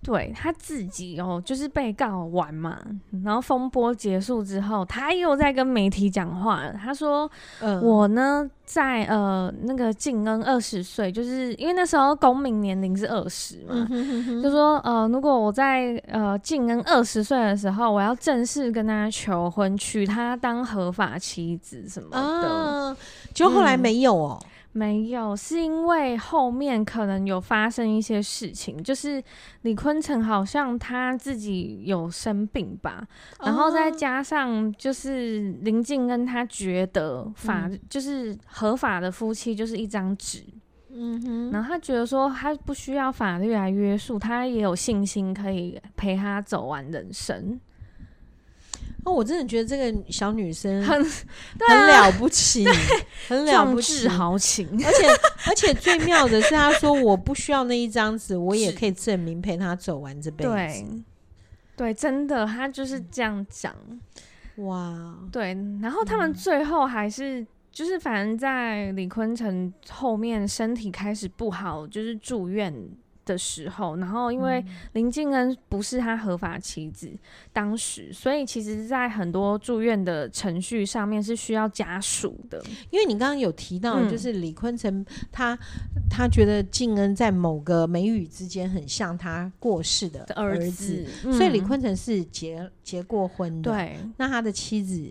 [0.03, 2.79] 对他自己哦，就是被告完嘛，
[3.25, 6.73] 然后风波结束之后，他又在跟媒体讲话了。
[6.73, 7.31] 他说
[7.61, 22.97] ：“呃、我呢，在呃那个静恩二十岁，就是因为那时候公民年龄是二十嘛，嗯、哼哼哼就说呃，如果我在呃静恩二十岁的时候，我要正式跟他求婚，娶她当合法妻子什么的，啊、
[23.35, 24.39] 就后来没有哦。
[24.41, 24.47] 嗯”
[24.79, 29.21] 没有，是因为后面可能有发生一些事情，就是
[29.63, 33.05] 李坤城好像他自己有生病吧，
[33.41, 40.45] 哦、然后再加上就是林静跟他觉得法、嗯、就是合法的夫妻就是一张纸，
[40.91, 47.59] 嗯哼，然后他觉得说他不需要法律来约束，他也有信心可以陪他走完人生。
[49.05, 51.09] 哦，我真的觉得这个小女生很、啊、
[51.69, 52.67] 很了不起，
[53.29, 54.69] 很了不起，豪情。
[54.85, 55.07] 而且
[55.47, 60.51] 而且最妙的是，她说我不需要那一张纸，我也可以证明陪她走完这辈子。
[60.51, 60.85] 对，
[61.77, 63.75] 对，真的，她就是这样讲。
[64.57, 65.57] 哇，对。
[65.81, 72.75] 然后他们最后还是、嗯、就是，反正在李坤城后面身体开始不好，就是住院
[73.29, 74.65] 的时候，然后因为
[74.95, 77.19] 林静恩不是他合法妻子，嗯、
[77.53, 82.61] 当时，所以其实，在很多住院的程序上面是需要家属的。
[82.91, 93.71] 因为你刚刚有提到，就是李坤城他、嗯、他觉得静恩在某个眉宇之间很像他过世的儿子，儿子嗯、所以李坤城是结结过婚的。
[93.71, 95.09] 对，那他的妻子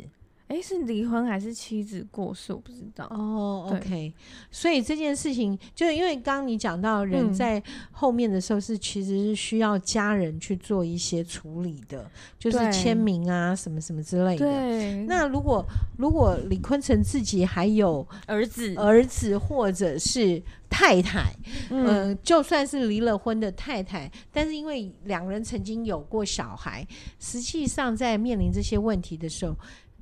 [0.47, 2.53] 哎，是离婚还是妻子过世？
[2.53, 3.05] 我不知道。
[3.09, 4.13] 哦，OK。
[4.49, 14.45] 所以这件事情，就是因为刚刚你讲到人在后面的时候，是其实是需要家人去做一些处理的，就是签名啊，什么什么之类的。
[14.45, 15.03] 对。
[15.03, 15.65] 那如果
[15.97, 21.33] 如果李坤城自己还有儿子、儿子或者是太太，
[21.69, 26.87] 嗯、呃，就算是离了婚的太太，但是因为两人曾经有过小孩，
[27.19, 29.53] 实际上在面临这些问题的时候。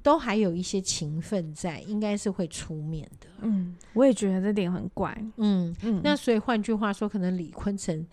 [0.06, 3.28] 都还有一些情分在，应该是会出面的。
[3.42, 5.12] 嗯，我也觉得这点很怪。
[5.38, 8.06] 嗯嗯，那所以换句话说，可能李坤城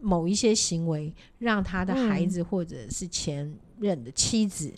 [0.00, 4.72] 某一些行为，让他的孩子或者是前任的妻子，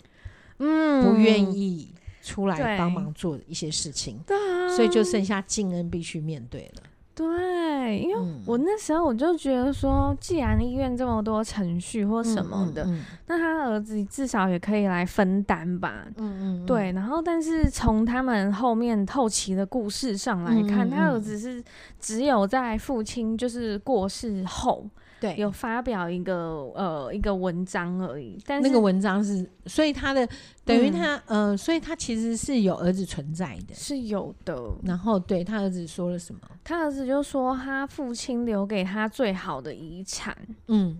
[0.57, 4.35] 嗯，不愿意出来帮忙做一些事情，对，
[4.75, 6.81] 所以就剩下静恩必须面对了。
[7.15, 16.05] 对，因为我那时候我就觉得说，既然医院这么多程序或什么的，嗯嗯嗯、那他儿子至少也可以来分担吧。
[16.15, 16.91] 嗯，嗯嗯，对。
[16.93, 21.63] 然后，但是从他们后面后期的故事上来看，他儿子是
[21.99, 24.85] 只有在父亲就是过世后。
[25.23, 26.35] 对，有发表一个
[26.75, 30.27] 呃一个文章而已，但是那个文章是，所以他的
[30.65, 34.53] 等于他、嗯、呃，所以他其实是有儿子存在的，是有的。
[34.83, 36.41] 然后对他儿子说了什么？
[36.61, 40.35] 他儿子就说他父亲留给他最好的遗产，
[40.67, 40.97] 嗯。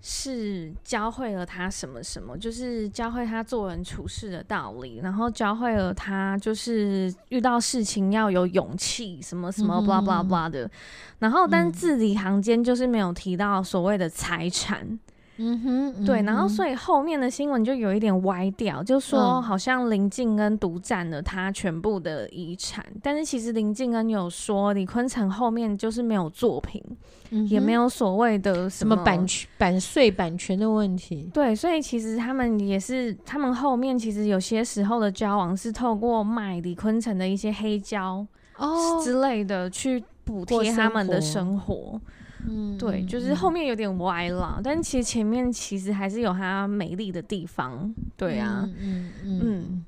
[0.00, 10.70] 是教会了他什么什么，就是教会他做人处事的道理，然后教会了他就是遇到事情要有勇气，什么什么 blah blah blah 的。
[11.18, 14.80] 然后，但字里行间就是没有提到所谓的财产。
[14.82, 15.00] 嗯
[15.36, 26.82] 哼，嗯哼，对，然后所以后面的新闻就有一点歪掉，就说好像林敬恩独占了他全部的遗产，嗯、但是其实林敬恩有说李坤城后面就是没有作品，
[27.30, 31.30] 嗯、也没有所谓的什么，什么版权、版税、版权的问题。
[31.34, 42.00] 对，所以其实他们也是，他们后面其实有些时候的交往是透过卖李坤城的一些黑胶哦之类的去补贴他们的生活。
[42.44, 49.84] 嗯，对，就是后面有点歪了，嗯、但其实前面其实还是有它美丽的地方，对啊，嗯嗯，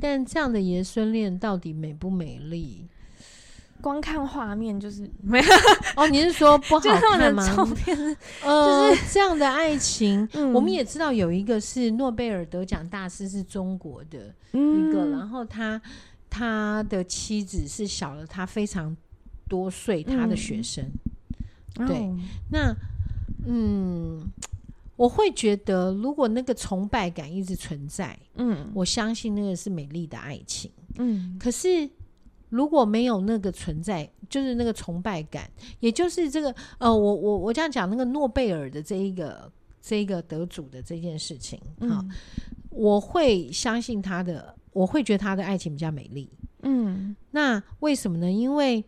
[0.00, 2.86] 但这样的爷孙恋到底美不美丽？
[3.80, 5.44] 光看画面就是 没有
[5.96, 7.44] 哦，你是说不好看吗？
[7.56, 7.96] 照片
[8.44, 15.82] 呃，就是 这样的爱情，嗯、我们也知道有一个是诺贝尔得奖大师是中国的一个，嗯、然后他
[16.30, 18.96] 他的妻子是小了他非常
[19.48, 20.84] 多岁，他的学生。
[20.84, 20.90] 嗯
[21.74, 22.18] 对，哦、
[22.50, 22.76] 那
[23.46, 24.30] 嗯，
[24.96, 31.36] 我会觉得，如果那个崇拜感一直存在，嗯，我相信那个是美丽的爱情，嗯。
[31.40, 31.88] 可是
[32.50, 42.10] 如果没有那个存在，就是那个崇拜感，也就是这个呃，我我我这样讲那个诺贝尔的这一个这一个得主的这件事情，好，嗯、
[42.70, 46.30] 我会相信他的，我会觉得他的爱情比较美丽，
[46.62, 47.16] 嗯。
[47.30, 48.30] 那为什么呢？
[48.30, 48.84] 因为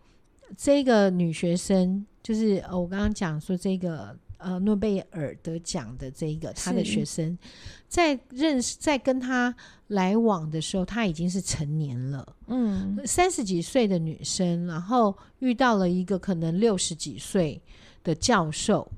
[0.56, 2.06] 这个女学生。
[2.22, 7.36] 就是呃，我刚刚讲说这个呃，诺贝尔得奖的这一个她的学生，
[7.86, 9.54] 在认识在跟她
[9.88, 17.60] 来往的时候，她已经是成年了，嗯，三十几岁的女生，然后遇到了一个可能六十几岁
[18.02, 18.90] 的教授，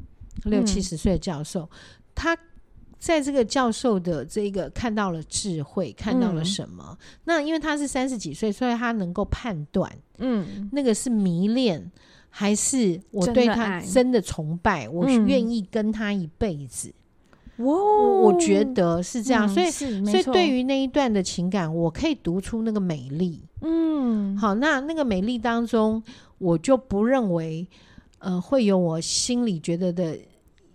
[0.45, 1.69] 六七十岁的教授，
[2.15, 2.39] 他
[3.07, 6.99] 在这个教授的这个看到了智慧，看到了什么？
[7.23, 9.89] 那因为他是三十几岁，所以他能够判断，
[10.19, 11.89] 嗯，那个是迷恋。
[12.29, 16.93] 还是我对他真的崇拜，我愿意跟他一辈子。
[17.57, 23.43] 我我觉得是这样，所以所以对于那一段的情感，我可以读出那个美丽。
[23.63, 26.03] 嗯，好，那那个美丽当中，
[26.37, 27.67] 我就不认为
[28.19, 30.19] 呃会有我心里觉得的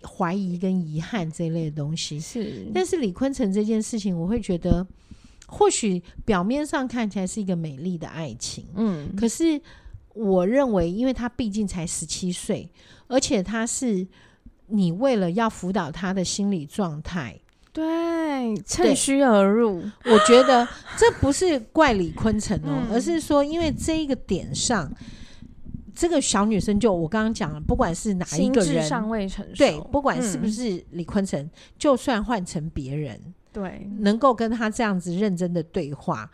[0.06, 2.18] 怀疑跟遗憾这一类的东西。
[2.20, 4.86] 是，但是李坤城这件事情，我会觉得
[5.46, 9.60] 或许表面上看起来是一个美丽的爱情，嗯，可是。
[10.14, 12.68] 我认为，因为他毕竟才十七岁，
[13.06, 14.06] 而且他是
[14.66, 17.34] 你为了要辅导他的心理状态，
[17.72, 19.82] 对，趁虚而入。
[20.04, 20.68] 我觉得
[20.98, 24.94] 这不是怪李坤城哦， 嗯、而是说，因为这一个点上，
[25.94, 33.20] 这个小女生就我刚刚讲了，不管是哪一个人，尚未成熟，对，不管是不是李坤城，嗯、就算换成别人，
[33.52, 36.30] 对，能够跟他这样子认真的对话。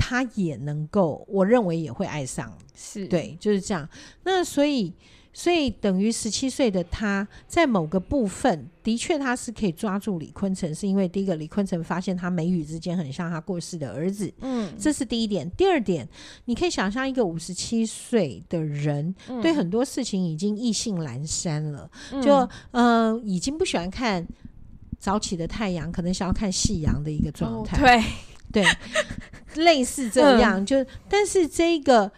[0.00, 3.86] 他也能够，我认为也会爱上，是对，就是这样。
[4.22, 4.94] 那所以，
[5.38, 15.48] 所以等于十七岁的他，在某个部分，的确他是可以抓住李坤城，是因为第一个，李坤城发现他眉宇之间很像他过世的儿子，嗯，这是第一点。
[15.52, 16.08] 第二点，
[16.46, 24.26] 你可以想象一个五十七岁的人，嗯、对很多事情已经意兴阑珊了，嗯、就呃，已经不喜欢看
[24.98, 28.02] 早起的太阳，可能想要看夕阳的一个状态，哦，对。
[28.50, 28.64] 对，
[29.62, 32.10] 类似这样，嗯、就但是这个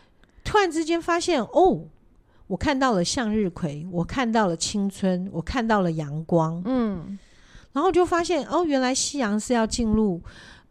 [0.45, 1.85] 突然之间发现，哦，
[2.51, 7.17] 我看到了向日葵，我看到了青春，我看到了阳光，嗯，
[7.73, 10.21] 然后就发现，哦，原来夕阳是要进入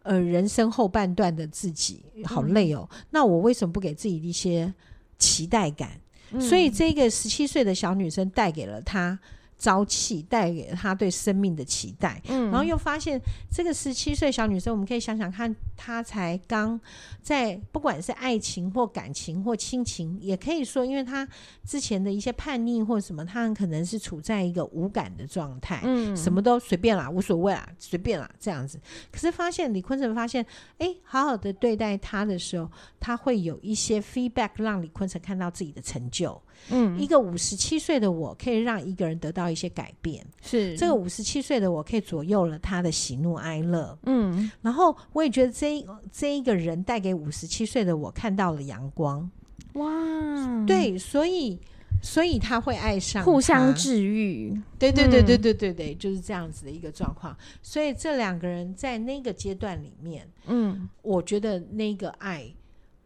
[0.02, 4.70] 呃人生后半段的自己，好累哦，嗯、那我为什么不给自己一些
[5.18, 5.92] 期待感？
[6.32, 9.18] 嗯、所以这个十七岁的小女生带给了她。
[9.60, 13.20] 朝气带给他对生命的期待，嗯，然后又发现
[13.52, 16.80] 这个十七岁小女生，我们可以想想看，她才刚
[17.20, 21.28] 在不管是爱情或感情或亲情，也可以说，因为她
[21.62, 28.80] 之前的一些叛逆或什么，她很可能是处在一个无感的状态，嗯，什么都随便啦，无所谓啦，随便啦这样子。
[29.12, 30.44] 可是发现李坤城发现，
[30.78, 36.40] 哎，好好的对待她的时候，他会有一些 feedback，让李坤城看到自己的成就。
[36.68, 43.98] 嗯，一个五十七岁的我可以让一个人得到一些改变，是这个五十七岁的我可以左右了他的喜怒哀乐。
[44.04, 49.28] 嗯，然后我也觉得这这一个人带给五十七岁的我看到了阳光。
[49.74, 51.58] 哇，对，所以
[52.02, 54.60] 所以他会爱上，互相治愈。
[54.78, 57.36] 对对对对对对对，就是这样子的一个状况。
[57.62, 62.52] 所以这两个人在那个阶段里面，嗯，我觉得那个爱。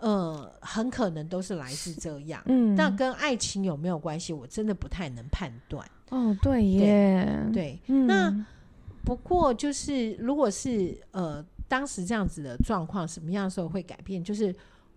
[0.04, 4.32] 呃，很可能都是来自这样，嗯，那跟爱情有没有关系？
[4.32, 5.84] 我真的不太能判断。
[6.10, 8.30] 哦，对耶，对，那
[9.04, 14.22] 不过就是，如果是呃，当时这样子的状况，什么样的时候会改变？
[14.22, 14.54] 就是。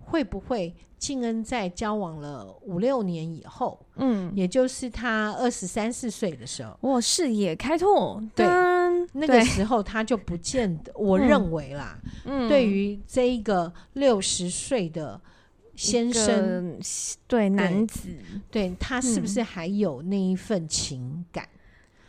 [0.10, 8.46] 会不会静恩在交往了五六年以后，嗯，也就是他二十三四岁的时候，我视野开拓，对，
[9.14, 15.20] 那个时候他就不见得， 我认为啦，嗯，对于这一个六十岁的
[15.76, 16.80] 先生，
[17.28, 18.10] 对男子，
[18.52, 21.48] 对他是不是还有那一份情感？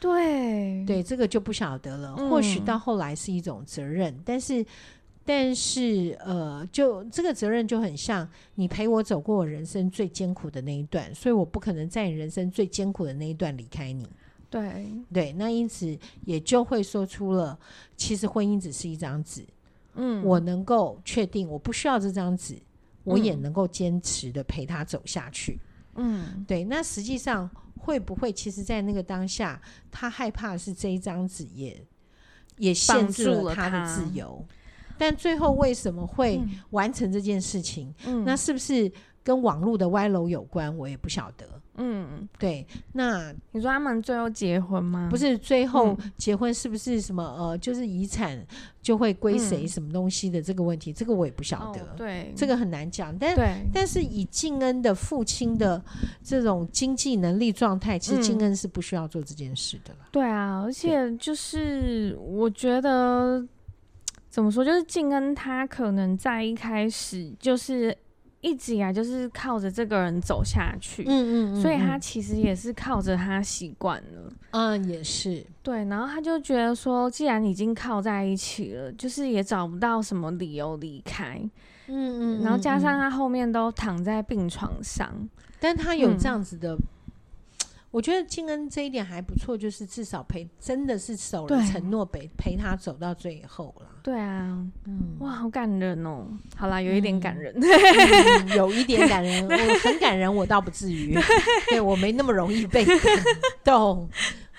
[0.00, 2.16] 对，对，这个就不晓得了。
[2.16, 4.64] 或许到后来是一种责任，但是。
[5.30, 14.08] 但是，呃，就这个责任就很像你陪我走过我人生最艰苦的那一段，所以我不可能在你人生最艰苦的那一段离开你。
[14.50, 17.58] 对对，那因此也就会说出了，
[17.96, 19.44] 其实婚姻只是一张纸。
[20.00, 22.56] 嗯，我能够确定我不需要这张纸，
[23.04, 25.58] 我也能够坚持的陪他走下去。
[25.96, 26.62] 嗯，对。
[26.64, 31.84] 那实际上会不会，其实，在那个当下，他害怕的是这一张纸也
[32.58, 34.44] 也限制了他的自由。
[34.96, 36.40] 但最后为什么会
[36.70, 37.92] 完成这件事情？
[38.06, 38.90] 嗯，那是不是
[39.24, 40.76] 跟网络的歪楼有关？
[40.76, 41.57] 我也不晓得。
[41.78, 42.66] 嗯，对。
[42.92, 45.08] 那你说他们最后结婚吗？
[45.10, 48.38] 不是，最后结婚是不是什么呃，就是遗产
[48.82, 50.92] 就会归谁什么东西的这个问题？
[50.92, 51.80] 这个我也不晓得。
[51.96, 53.16] 对，这个很难讲。
[53.18, 53.34] 但
[53.72, 55.82] 但是以静恩的父亲的
[56.22, 60.00] 这种经济能力状态，其实静恩是不需要做这件事的了。
[60.12, 63.46] 对啊，而且就是我觉得。
[64.30, 64.62] 怎么说？
[64.62, 67.96] 就是静恩，他可能在一开始就是
[68.40, 75.84] 一直以来就是靠着这个人走下去，嗯嗯，所以他其实也是靠着他习惯了，嗯，也是对。
[75.86, 81.38] 然后他就觉得说，既然已经靠在一起了，就是也找不到什么理由离开，
[81.88, 82.42] 嗯嗯，嗯。
[82.42, 85.12] 然后加上他后面都躺在病床上，
[85.58, 86.78] 但他有这样子的。
[87.88, 93.86] 嗯我觉得静恩这一点还不错，就是至少陪，真的是守了承诺，陪陪他走到最后了。
[94.02, 96.26] 对啊，嗯，哇，好感人哦。
[96.54, 97.54] 好啦，有一点感人，
[98.54, 101.18] 有一点感人，我很感人，我倒不至于，
[101.70, 102.98] 对我没那么容易被感
[103.64, 104.06] 动。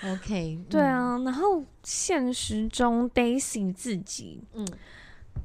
[0.04, 4.68] OK，对啊，然后现实中 Daisy 自己，嗯，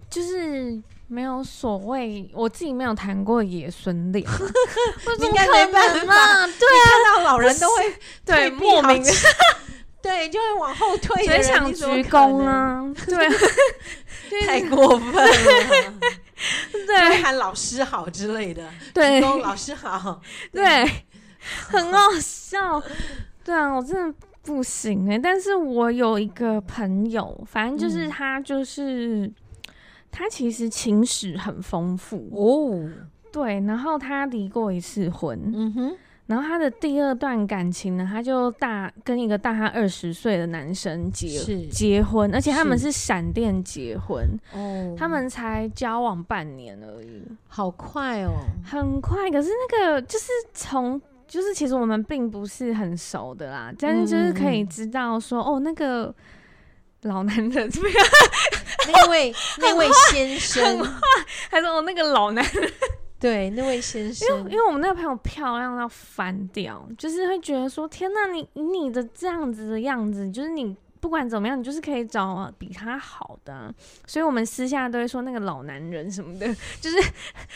[0.08, 0.82] 就是。
[1.06, 4.24] 没有所谓，我自己没有谈过爷孙恋，
[5.20, 6.46] 应该没办法。
[6.46, 7.94] 对啊，看到老人都会
[8.24, 9.02] 对莫名。
[9.02, 9.10] 的，
[10.02, 15.94] 对就会往后退，所以想鞠躬啊，对，太过分了，
[16.86, 20.20] 对，喊老师好之类的，对，鞠躬老师好，
[20.52, 20.84] 对，
[21.68, 22.82] 很好笑，
[23.44, 29.30] 对啊，我真的不行哎，但是我有一个朋友，反正就是他就是。
[30.16, 32.88] 他其实情史很丰富哦，
[33.32, 35.96] 对，然后他离过一次婚，嗯哼，
[36.26, 48.30] 然后他的第二段感情呢，他就大跟一个大他二十岁的男生结结婚，而且他们是闪电结婚哦，他们才交往半年而已，好快哦，
[48.64, 49.28] 很快。
[49.28, 56.14] 可是那个就是从就是其实我们并不是很熟的啦，但是就是可以知道说哦那个。
[57.04, 57.98] 老男人怎么样？
[58.92, 60.84] 那位那位先生，
[61.50, 62.72] 还是哦那个老男人？
[63.20, 73.72] 对，那位先生，因为因为我们那个朋友漂亮到翻掉，就是会觉得说：天呐，你你的这样子的样子，就是你不管怎么样，你就是可以找比他好的、啊。
[74.06, 76.46] 所以我们私下都会说那个老男人什么的，
[76.82, 76.96] 就是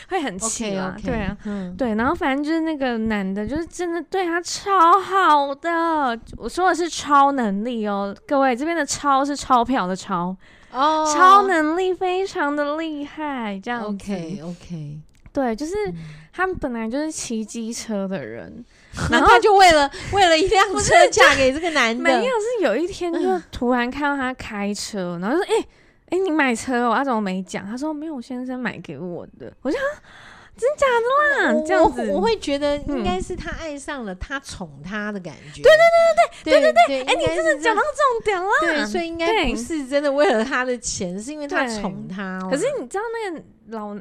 [0.07, 0.95] 会很气啊。
[0.97, 1.93] Okay, okay, 对啊，嗯，对。
[1.93, 6.19] 然后反正就是那个男的，就是真的对他超好的。
[6.37, 10.35] 我说的是超能力哦，各位这边的超是钞票的超
[10.71, 13.87] 哦，oh, 超能力非常的厉害，这样子。
[13.87, 14.99] OK OK，
[15.33, 15.73] 对，就是。
[15.87, 15.95] 嗯
[16.31, 18.63] 他们本来就是骑机车的人，
[19.11, 22.01] 然后他就为了为了一辆车 嫁给这个男的。
[22.01, 25.65] 没有，是有一天就突然看到他开车，然后说：“哎、欸、哎、
[26.11, 27.65] 欸，你买车哦？”他怎么没讲？
[27.65, 29.77] 他说：“没有，先生买给我的。”我说。
[30.59, 35.61] 真假的啦，这样子我，我会觉得应该是他爱上了他宠他的感觉。
[35.61, 35.79] 对对
[36.43, 38.49] 对对对对对，哎，你真的讲到重点了。
[38.59, 42.39] 对，所以应该不是真的为了他的钱，是因为他宠他。
[42.49, 43.95] 可是你知道那个老，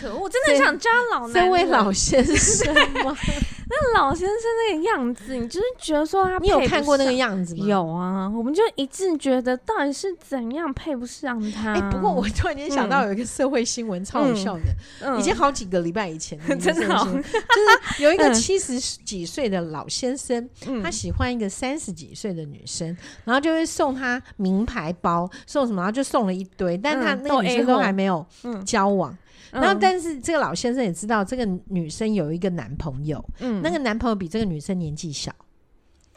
[0.00, 1.44] 可恶，我真的想叫他老男人。
[1.44, 2.74] 这位老先生
[3.04, 3.16] 吗？
[3.68, 4.36] 那老先生
[4.70, 7.66] 那个样子，你就是觉得说他，你有看过那个样子吗？
[7.66, 11.72] 有啊，我们就一致觉得到底是怎样配不上他。
[11.74, 14.56] 哎，不过我突然间想到有一个社会新闻超好笑
[15.02, 20.48] 的，已经好几个礼拜以前的， 真的好，就是有一个七十几岁的老先生，
[20.80, 28.24] 他喜欢一个三十几岁的女生，然后就会送他名牌包，送什么，然后就送了一堆，但他那个女生都还没有
[28.64, 29.16] 交往。
[29.60, 35.32] 然后，但是这个老先生也知道这个女生有一个男朋友，嗯，那个男朋友比这个女生年纪小，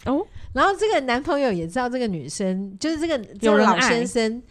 [0.06, 4.42] 哦，然后这个男朋友也知道这个女生就是这个这个老先生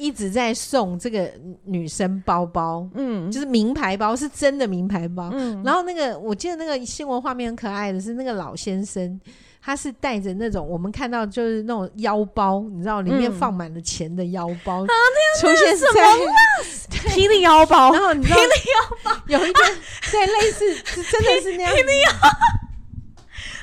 [0.00, 1.30] 一直在送这个
[1.64, 9.20] 女生包包，嗯，就是名牌包，是真的名牌包，嗯，然后那个我记得那个新闻画面很可爱的是那个老先生。
[9.62, 14.86] 他是带着那种我们看到就是那种腰包，你知道里面放满了钱的腰包，
[15.38, 15.86] 出现在
[17.10, 17.92] 霹雳 腰包。
[17.92, 19.62] 然后你知道霹雳腰包有一个
[20.10, 21.72] 对类似，真的是那样。
[21.74, 22.28] 霹雳腰，好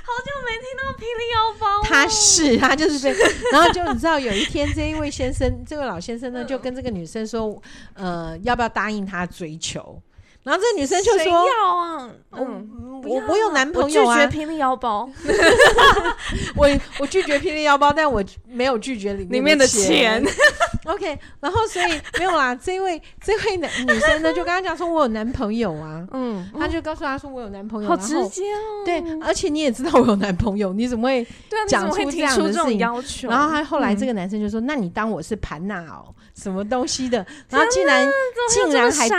[0.08, 1.84] 好久没听到霹雳腰包。
[1.84, 3.10] 他是他就是这，
[3.52, 7.62] 然后就你知道有一天这一位先生，这位老先生呢，就跟这个女生说，
[7.94, 10.02] 呃，要不要答应他追求？
[10.48, 15.10] 然后这个女生就说：“要啊，嗯，我我有男朋友啊，拒绝霹雳腰包。
[16.56, 16.70] 我
[17.00, 20.26] 我拒绝霹雳腰包，但我没有拒绝里面的钱。
[20.88, 22.56] OK，然后所以没有啦。
[22.56, 26.08] 这位这位男女生呢，就跟他讲说，我有男朋友啊。
[26.14, 27.90] 嗯，他就告诉他说，我有男朋友。
[27.90, 28.86] 好直接哦。
[28.86, 31.28] 对，而且你也知道我有男朋友，你怎么会
[31.68, 32.78] 讲出这样的事情？
[32.78, 33.28] 要求？
[33.28, 37.26] 然后他后来这个男生就说：那你当我是盘娜哦，什么东西的？
[37.50, 38.10] 然后竟然
[38.50, 39.10] 竟然还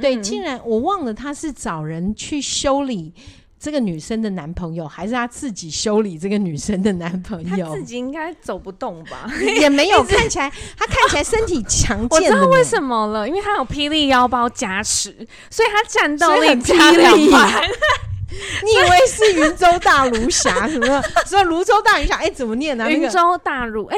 [0.00, 0.58] 对，竟然。
[0.70, 3.12] 我忘了他是找人去修理
[3.58, 7.66] 这个女生的男朋友，还是他自己修理这个女生的男朋友？
[7.66, 9.28] 他自己应该走不动吧？
[9.60, 10.48] 也没有看起来，
[10.78, 12.08] 他看起来身体强健。
[12.10, 15.10] 我知道为什么了，因为他有霹雳腰包加持，
[15.50, 17.68] 所以他战斗力加两百。
[18.62, 21.02] 你以为是云州大儒侠什么？
[21.26, 22.14] 说泸州大儒侠？
[22.18, 22.88] 哎，怎么念呢？
[22.88, 23.96] 云州大儒哎。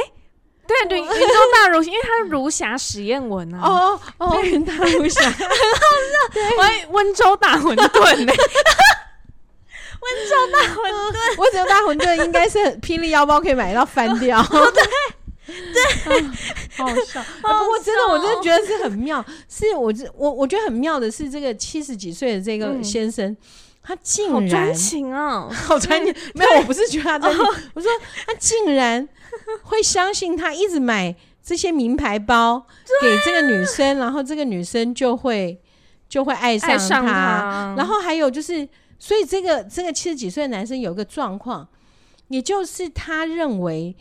[0.67, 3.61] 对对，云州大儒，因为它是儒侠实验文啊。
[3.63, 6.57] 哦哦，云大儒侠，很 好笑。
[6.57, 8.33] 我还温州大馄饨呢。
[10.03, 10.77] 温州大馄
[11.13, 14.43] 饨，温州大馄饨应该是霹雳腰包可以买到翻掉。
[15.45, 15.53] 对
[16.05, 16.23] 对，
[16.77, 17.23] 好笑。
[17.41, 19.25] 不过真的，我真的觉得是很妙。
[19.49, 23.37] 是我这我我觉得很妙的是，这个七十几岁的这个先生，
[23.83, 26.15] 他竟然 好专情啊，好专情。
[26.35, 27.91] 没有，我不是觉得他专情， 我说
[28.27, 29.09] 他竟然。
[29.63, 32.67] 会相信他一直买这些名牌包
[33.01, 35.59] 给这个女生，然后这个女生就会
[36.07, 36.79] 就会爱上他。
[36.79, 37.75] 上他。
[37.79, 38.69] 然后还有就是，
[38.99, 41.67] 所以这个这个七十几岁的男生有一个状况，
[42.29, 43.97] 也就是他认为，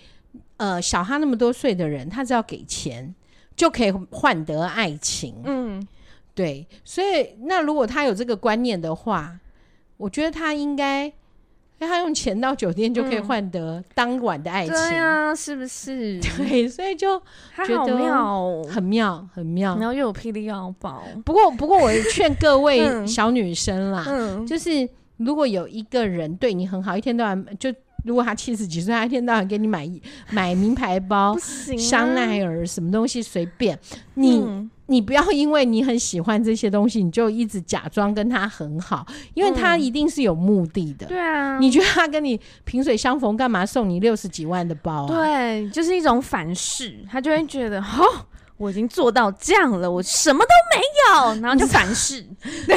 [0.57, 3.15] 呃，小他那么多岁的人，他只要给钱
[3.55, 5.41] 就可以换得爱情。
[5.45, 5.87] 嗯，
[6.35, 6.67] 对。
[6.83, 9.33] 所以那如果他有这个观念的话，
[10.01, 11.11] 我觉得他应该。
[11.79, 16.19] 因为他用钱到酒店就可以换得当晚的爱情，对啊，是不是？
[16.37, 17.19] 对，所以就
[17.65, 19.75] 觉得妙，很妙，很妙。
[19.77, 21.01] 然后又有霹雳腰包。
[21.25, 24.05] 不过，不过我劝各位小女生啦，
[24.45, 24.87] 就是
[25.17, 27.73] 如果有一个人对你很好，一天到晚就
[28.05, 29.89] 如果他七十几岁，他一天到晚给你买
[30.29, 31.35] 买名牌包、
[31.79, 33.75] 香奈儿什么东西随便
[34.13, 34.69] 你。
[34.91, 41.07] 你不要因为你很喜欢这些东西，你就一直假装跟他很好，因为他一定是有目的的。
[41.07, 45.07] 对啊，你觉得他跟你萍水相逢，干嘛送你六十几万的包啊？
[45.07, 48.03] 对，就是一种反噬，他就会觉得，哦，
[48.57, 52.21] 我已经做到这样了，我什么都没有，然后就反噬。
[52.67, 52.75] 对，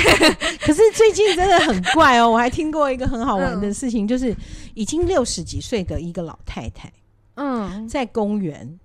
[0.60, 4.32] 可是最近真的很怪哦，我还听过一个很好玩的事情，就是
[4.74, 6.92] 已经六十几岁的一个老太太，
[7.34, 8.78] 嗯，在公园，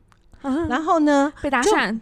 [0.68, 2.00] 然后呢被搭讪。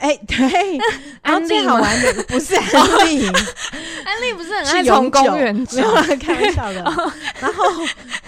[0.00, 0.78] 哎，对，
[1.22, 2.64] 然后最好玩的不是安
[3.06, 3.26] 利，
[4.02, 6.82] 安利不是很爱从公园没有开玩笑的。
[7.38, 7.64] 然后，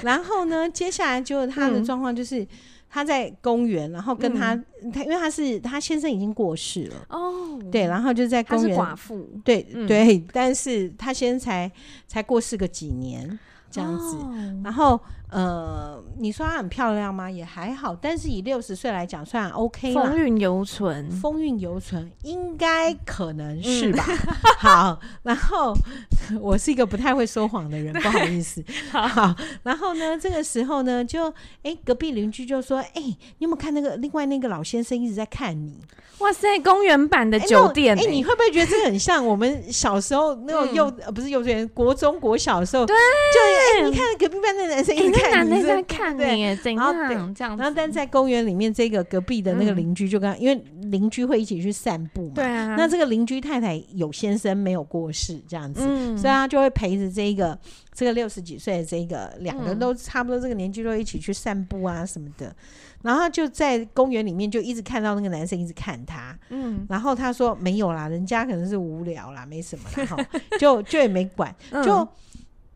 [0.03, 2.47] 然后呢，接下来就他的状况就是，
[2.91, 6.97] 他在公园，然后跟他、嗯、他，因为他是他先生已经过世了。
[7.09, 11.73] 哦，对，然后就在公园寡妇，对、嗯、对，但是他先生才
[12.07, 13.39] 才过世个几年
[13.71, 15.01] 这样子，哦、然后。
[15.33, 17.31] 呃，你说她很漂亮吗？
[17.31, 20.03] 也还好，但是以六十岁来讲，算 OK 了。
[20.03, 24.05] 风韵犹存，风韵犹存，应该可能是吧。
[24.07, 24.17] 嗯、
[24.61, 25.75] 好，然后
[26.39, 28.63] 我是一个不太会说谎的人， 不好意思。
[28.91, 35.81] 好，好，然后呢，这个时候呢，就哎，隔壁邻居就说：“哎，你有没有看那个另外那个老先生一直在看你？”
[36.19, 38.05] 哇塞，公园版的酒店、欸！
[38.05, 42.87] 哎，你会不会觉得这个很像我们小时候那种幼、嗯、不是幼稚园，国中国小的时候？
[42.87, 45.22] 对，就哎，你看隔壁班的男生一直。
[45.31, 47.57] 男的在看你，怎样这样？
[47.57, 50.55] 然后，但在公园里面，这个隔壁的那个邻居就跟，因为
[50.91, 52.33] 邻居会一起去散步嘛。
[52.35, 52.75] 对啊。
[52.77, 55.81] 那这个邻居太太有先生没有过世，这样子，
[56.17, 57.59] 所以他就会陪着这个
[57.95, 62.55] 这个六十几岁的这个两个人都差不多这个年纪，都一起去散步啊什么的。
[63.03, 66.39] 然后就在公园里面就一直看到那个男生一直看他。
[66.51, 66.87] 嗯。
[66.89, 70.27] 然后他说没有啦，人家可能是无聊啦，没什么啦，哈，
[70.59, 71.55] 就就也没管，
[71.85, 72.07] 就。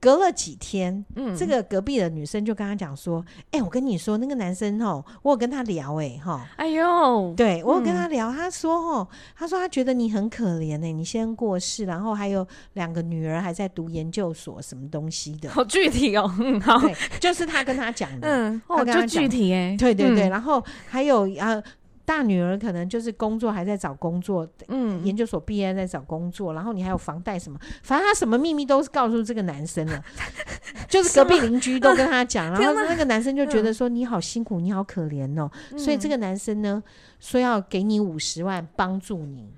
[0.07, 16.80] 隔了几天，嗯，这个隔壁的女生就跟他讲说：“哎、欸，我跟你说，那个男生哦，我有跟他聊、欸，哎，哈，哎呦，对我有跟他聊，嗯、他说哦，他说他觉得你很可怜哎，你先过世，然后还有两个女儿还在读研究所，什么东西的，好具体哦， 嗯，好，
[17.18, 21.61] 就是他跟他讲的，嗯，哦，就具体哎，对对对，嗯、然后还有啊。”
[22.07, 30.02] 大女儿可能就是工作还在找工作，嗯，研究所毕业在找工作，然后你还有房贷什么，反正他什么秘密都是告诉这个男生了，
[30.88, 36.80] 就是隔壁邻居都跟他讲， 然后那个男生就觉得说你好辛苦，你好可怜哦，所以这个男生呢
[37.18, 39.50] 说要给你五十万帮助你，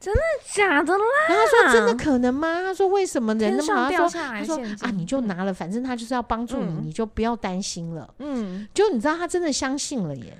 [0.00, 0.20] 真的
[0.52, 1.04] 假的啦？
[1.28, 2.60] 然后他说真的可能吗？
[2.64, 10.36] 他说为什么人那么他说他说啊你就拿了，反正他就是要帮助你，你就不要担心了，嗯，就你知道他真的相信了耶。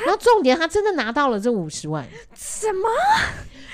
[0.00, 2.06] 然后重点，他真的拿到了这五十万。
[2.34, 2.88] 什么？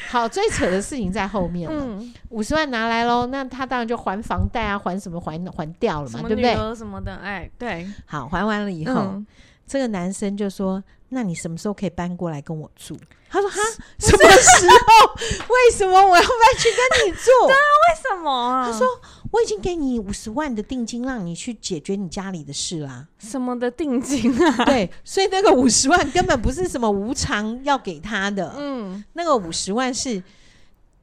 [0.08, 2.02] 好，最扯的事情在后面了。
[2.30, 6.54] 五十万拿来喽，那他当然就还房贷啊，还什么还还掉了嘛，对不对？
[6.74, 7.86] 什么的，哎，对。
[8.06, 9.22] 好，还完了以后，
[9.66, 12.98] 这个男生就说：“那你什么时候可以搬过来跟我住？”
[13.30, 13.56] 他说：“哈，
[14.00, 15.14] 什么时候？
[15.48, 17.30] 为什么我要搬去跟你住？
[17.46, 18.86] 对啊，为什么啊？”他说。
[19.30, 23.06] 我已经给你五十万的定金，让你去解决你家里的事啦。
[23.18, 24.64] 什么的定金啊？
[24.66, 28.54] 对，所以那个五十万根本不是什么无偿要给他的。
[28.58, 30.22] 嗯，那个五十万是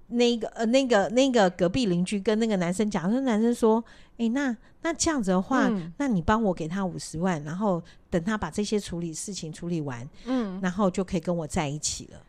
[0.07, 3.83] 那个呃那个那个隔壁邻居跟那个男生讲，那男生说
[4.19, 12.19] ：“哎、欸，那那这样子的话，嗯、那你帮我给他五十万，然后等他把这些处理事情处理完，嗯，然后就可以跟我在一起了。”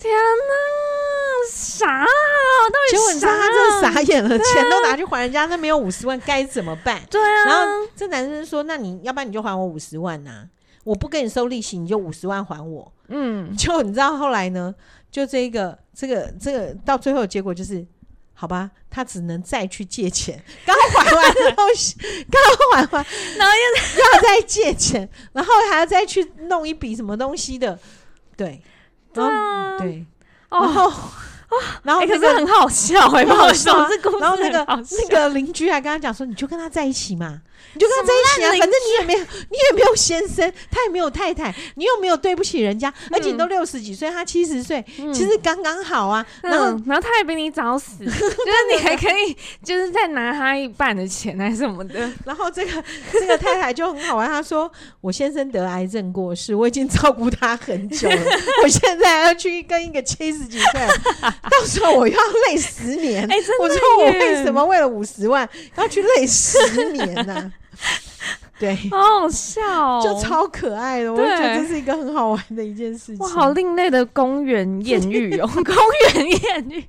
[0.00, 1.86] 天哪，啥？
[2.00, 2.06] 到
[2.90, 2.96] 底？
[2.96, 7.02] 结果你知道他真的傻眼了，啊、钱都拿去还人家，那没有五十万该怎么办？
[7.10, 7.44] 对啊。
[7.44, 10.48] 然后这男生说：“那你要不然你就还我五十万呐、啊？
[10.84, 13.54] 我不跟你收利息，你就五十万还我。”嗯。
[13.54, 14.74] 就你知道后来呢？
[15.10, 17.86] 就这个这个这个到最后的结果就是，
[18.32, 20.42] 好吧，他只能再去借钱。
[20.64, 21.94] 刚还完的东西，
[22.30, 22.40] 刚
[22.72, 23.04] 还完，
[23.36, 27.78] 然后又要再借钱，然后还要再去弄一笔什么东西的，
[28.34, 28.62] 对。
[29.12, 30.04] 对啊，对，
[30.50, 30.92] 然后，
[31.82, 33.76] 然后可是很好笑， 很好笑。
[34.20, 37.40] 然后那个那个邻居还跟他讲说：“你就跟他在一起嘛，
[37.74, 46.24] 你就跟他在一起啊，反正你也没有， 你也没有先生，他也没有太太，你又没有对不起人家，而且你都六十几岁，他七十岁，其实刚刚好啊。
[46.42, 52.10] 然后，然后他也比你早死， 就是你还可以，就是再拿他一半的钱还是什么的。
[52.26, 58.22] 然后这个这个太太就很好玩，她说：我先生得癌症过世，我已经照顾他很久了，
[58.62, 60.80] 我现在要去跟一个七十几岁。”
[61.50, 62.18] 到时候我要
[62.48, 66.58] 累十年，欸、我说我为什么为了五十万要去累十
[66.92, 67.52] 年呢、啊？
[68.60, 73.18] 对， 好好笑、哦，就超可爱的，我就觉得这是一个很好玩的一件事情。
[73.18, 75.64] 哇，好另类的公园艳遇哦， 公
[76.14, 76.84] 园艳遇。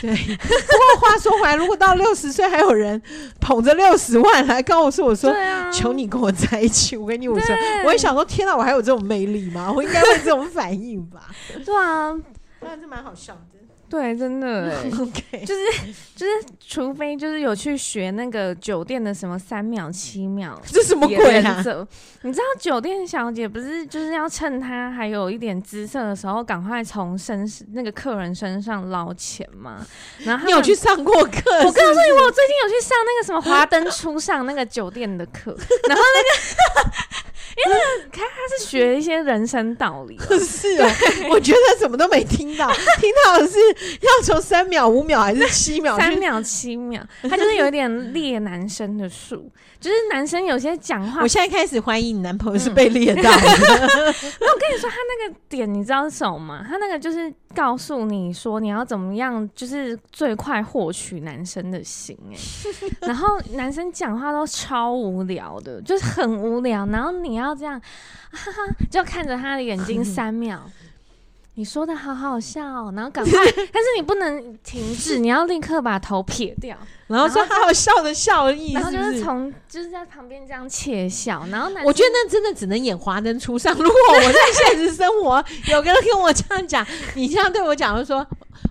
[0.00, 3.00] 对，不过话说回来，如果到六十岁还有人
[3.40, 7.60] 捧着六十万来告诉我说：“啊、求你跟我在一起，我跟你五十万。
[7.60, 9.70] 对”我也想说：“天哪，我还有这种魅力吗？
[9.74, 11.28] 我应该会这种反应吧？”
[11.66, 12.16] 对啊。
[12.60, 13.57] 当然是蛮好笑的，
[13.88, 21.64] 对，真的 就是就是，除非就是有去学那个酒店的什么三秒、七秒， 这什么鬼啊？
[22.22, 29.86] 你知道酒店小姐不是就是要趁她还有一点姿色的时候，赶快从身那个客人身上捞钱吗？
[30.24, 31.50] 然后你有去上过课？
[31.58, 35.56] 我告诉你，我最近有去上那个什么华灯初上那个酒店的课，
[35.88, 37.07] 然后那个。
[37.66, 37.78] 因为
[38.12, 40.90] 看他是学一些人生道理， 是啊，
[41.30, 43.58] 我觉得什么都没听到， 听到的是
[44.00, 45.96] 要从三秒、五秒还是七秒？
[45.96, 49.50] 三秒、七秒，他就是有点猎男生的术，
[49.80, 53.30] 就是男生有些讲话，我现在开始怀疑你男朋友是被猎到的。
[53.30, 56.64] 那我跟你说，他那个点你知道是什么吗？
[56.68, 67.80] 他那个就是告诉你说你要怎么样，就是最快获取男生的心哎、欸， 然后男生讲话都超无聊的，就是很无聊，然后你要这样，
[68.30, 70.62] 哈哈，就看着他的眼睛三秒。
[71.58, 73.32] 你说的好好笑哦，然后赶快，
[73.72, 76.76] 但是你不能停止，你要立刻把头撇掉，
[77.08, 83.74] 然后说好好笑的笑意，然后就是从就是在旁边这样窃笑，然后我觉得那真的只能演华灯初上。
[83.74, 86.86] 如果我在现实生活有个人跟我这样讲，
[87.16, 88.24] 你这样对我讲，就说，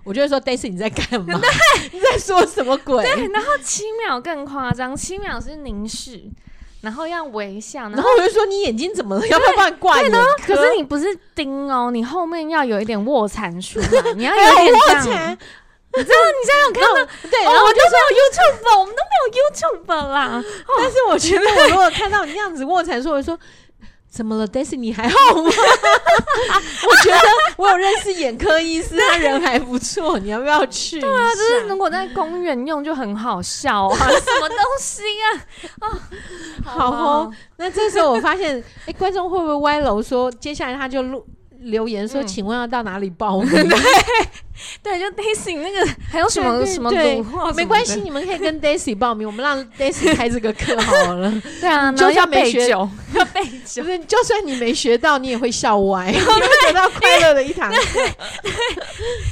[0.06, 1.26] 我就会说 Daisy 你在干嘛？
[1.38, 3.04] 对，你在说什么鬼？
[3.04, 6.24] 对，然后七秒更夸张，七秒是凝视。
[6.82, 9.28] 然后要微笑，然后，然后我就说，你眼睛怎么了？
[9.28, 10.12] 要不要帮你挂眼？
[10.46, 15.38] 可是你不是盯哦，你后面要有一点卧蚕出来， 你要有点卧蚕。
[15.96, 17.12] 你知道你现在有看到？
[17.30, 20.44] 对，然后我就说 YouTube，我们都没有 YouTube 啦。
[20.78, 23.38] 但是我觉得，我如果看到你那样子卧蚕，术我说。
[24.18, 24.76] 怎么了，Daisy？
[24.76, 25.44] 你还好吗？
[25.46, 30.18] 我觉得我有认识眼科医师，他人还不错。
[30.18, 31.00] 你要不要去？
[31.00, 35.28] 对啊，就是如果在公园用就很好笑啊， 什么东西啊？
[35.82, 35.86] 啊，
[36.66, 37.32] 好哦。
[37.58, 41.24] 那这时候我发现，哎，观众会不会歪楼说，接下来他就录。
[41.62, 43.50] 留言说：“请问要到哪里报名？”
[44.82, 47.24] 对，就 Daisy 那个 还有什么什么对，
[47.56, 51.32] 没关系，你们可以跟 Daisy 报名，我们让 Daisy 开这个课好了。
[51.62, 57.80] 对啊，就算没学，要背酒，不是，就算你没学到，你也会笑歪，你会得到快乐的一堂课。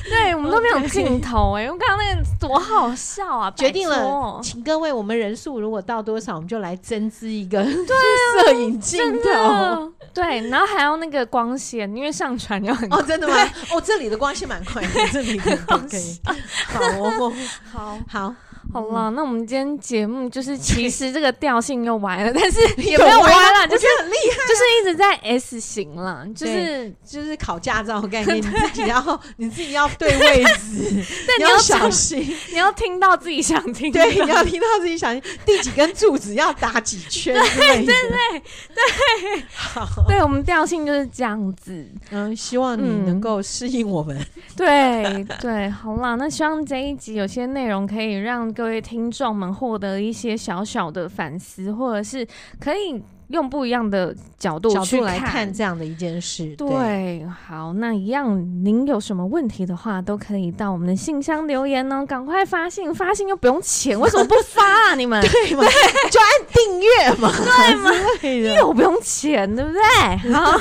[0.09, 3.51] 对，我们都没有镜头哎，我刚刚那个多好笑啊！
[3.51, 9.91] 决定了，请各位，我们人数如果到多少，我们就来增资一个摄影镜头。
[10.13, 13.35] 对，然后还要那个光线，因为上传要很哦，真的吗？
[13.71, 15.49] 哦，这里的光线蛮快的，这里可
[15.97, 16.19] 以。
[16.67, 17.33] 好哦，
[17.71, 18.35] 好好
[18.73, 31.03] 好啦，那我们今天节目就是其实这个调性又歪了， 但是 也没有歪了，就是很厉害，就是一直在 S 型啦，就是就是考驾照概 念，你自己要你自己要对位置，
[31.37, 38.41] 你要小心，你要听到自己想听，对，你要听到自己想听，第几根柱子要打几圈，对对对
[38.73, 39.85] 对，好。
[40.07, 44.19] 对，我们调性就是这样子，嗯，希望你能够适应我们。
[44.55, 52.25] 对对，好啦，那希望这一集有些内容可以让各位听众们获得一些小小的反思，或者是
[52.59, 53.03] 可以。
[53.29, 64.93] 用不一样的角度去来看这样的一件事，对，对，好，那一样，您有什么问题的话，都可以到我们的信箱留言哦，赶快发信，发信又不用钱，为什么不发啊？
[64.93, 65.63] 你们 对吗？
[66.11, 67.31] 就按订阅嘛，
[68.21, 68.55] 对吗？
[68.59, 70.31] 又不用钱，对不对？
[70.31, 70.59] 好，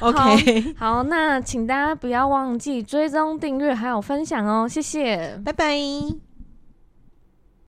[0.08, 5.76] OK，好，那请大家不要忘记追踪、订阅还有分享哦，谢谢，拜拜。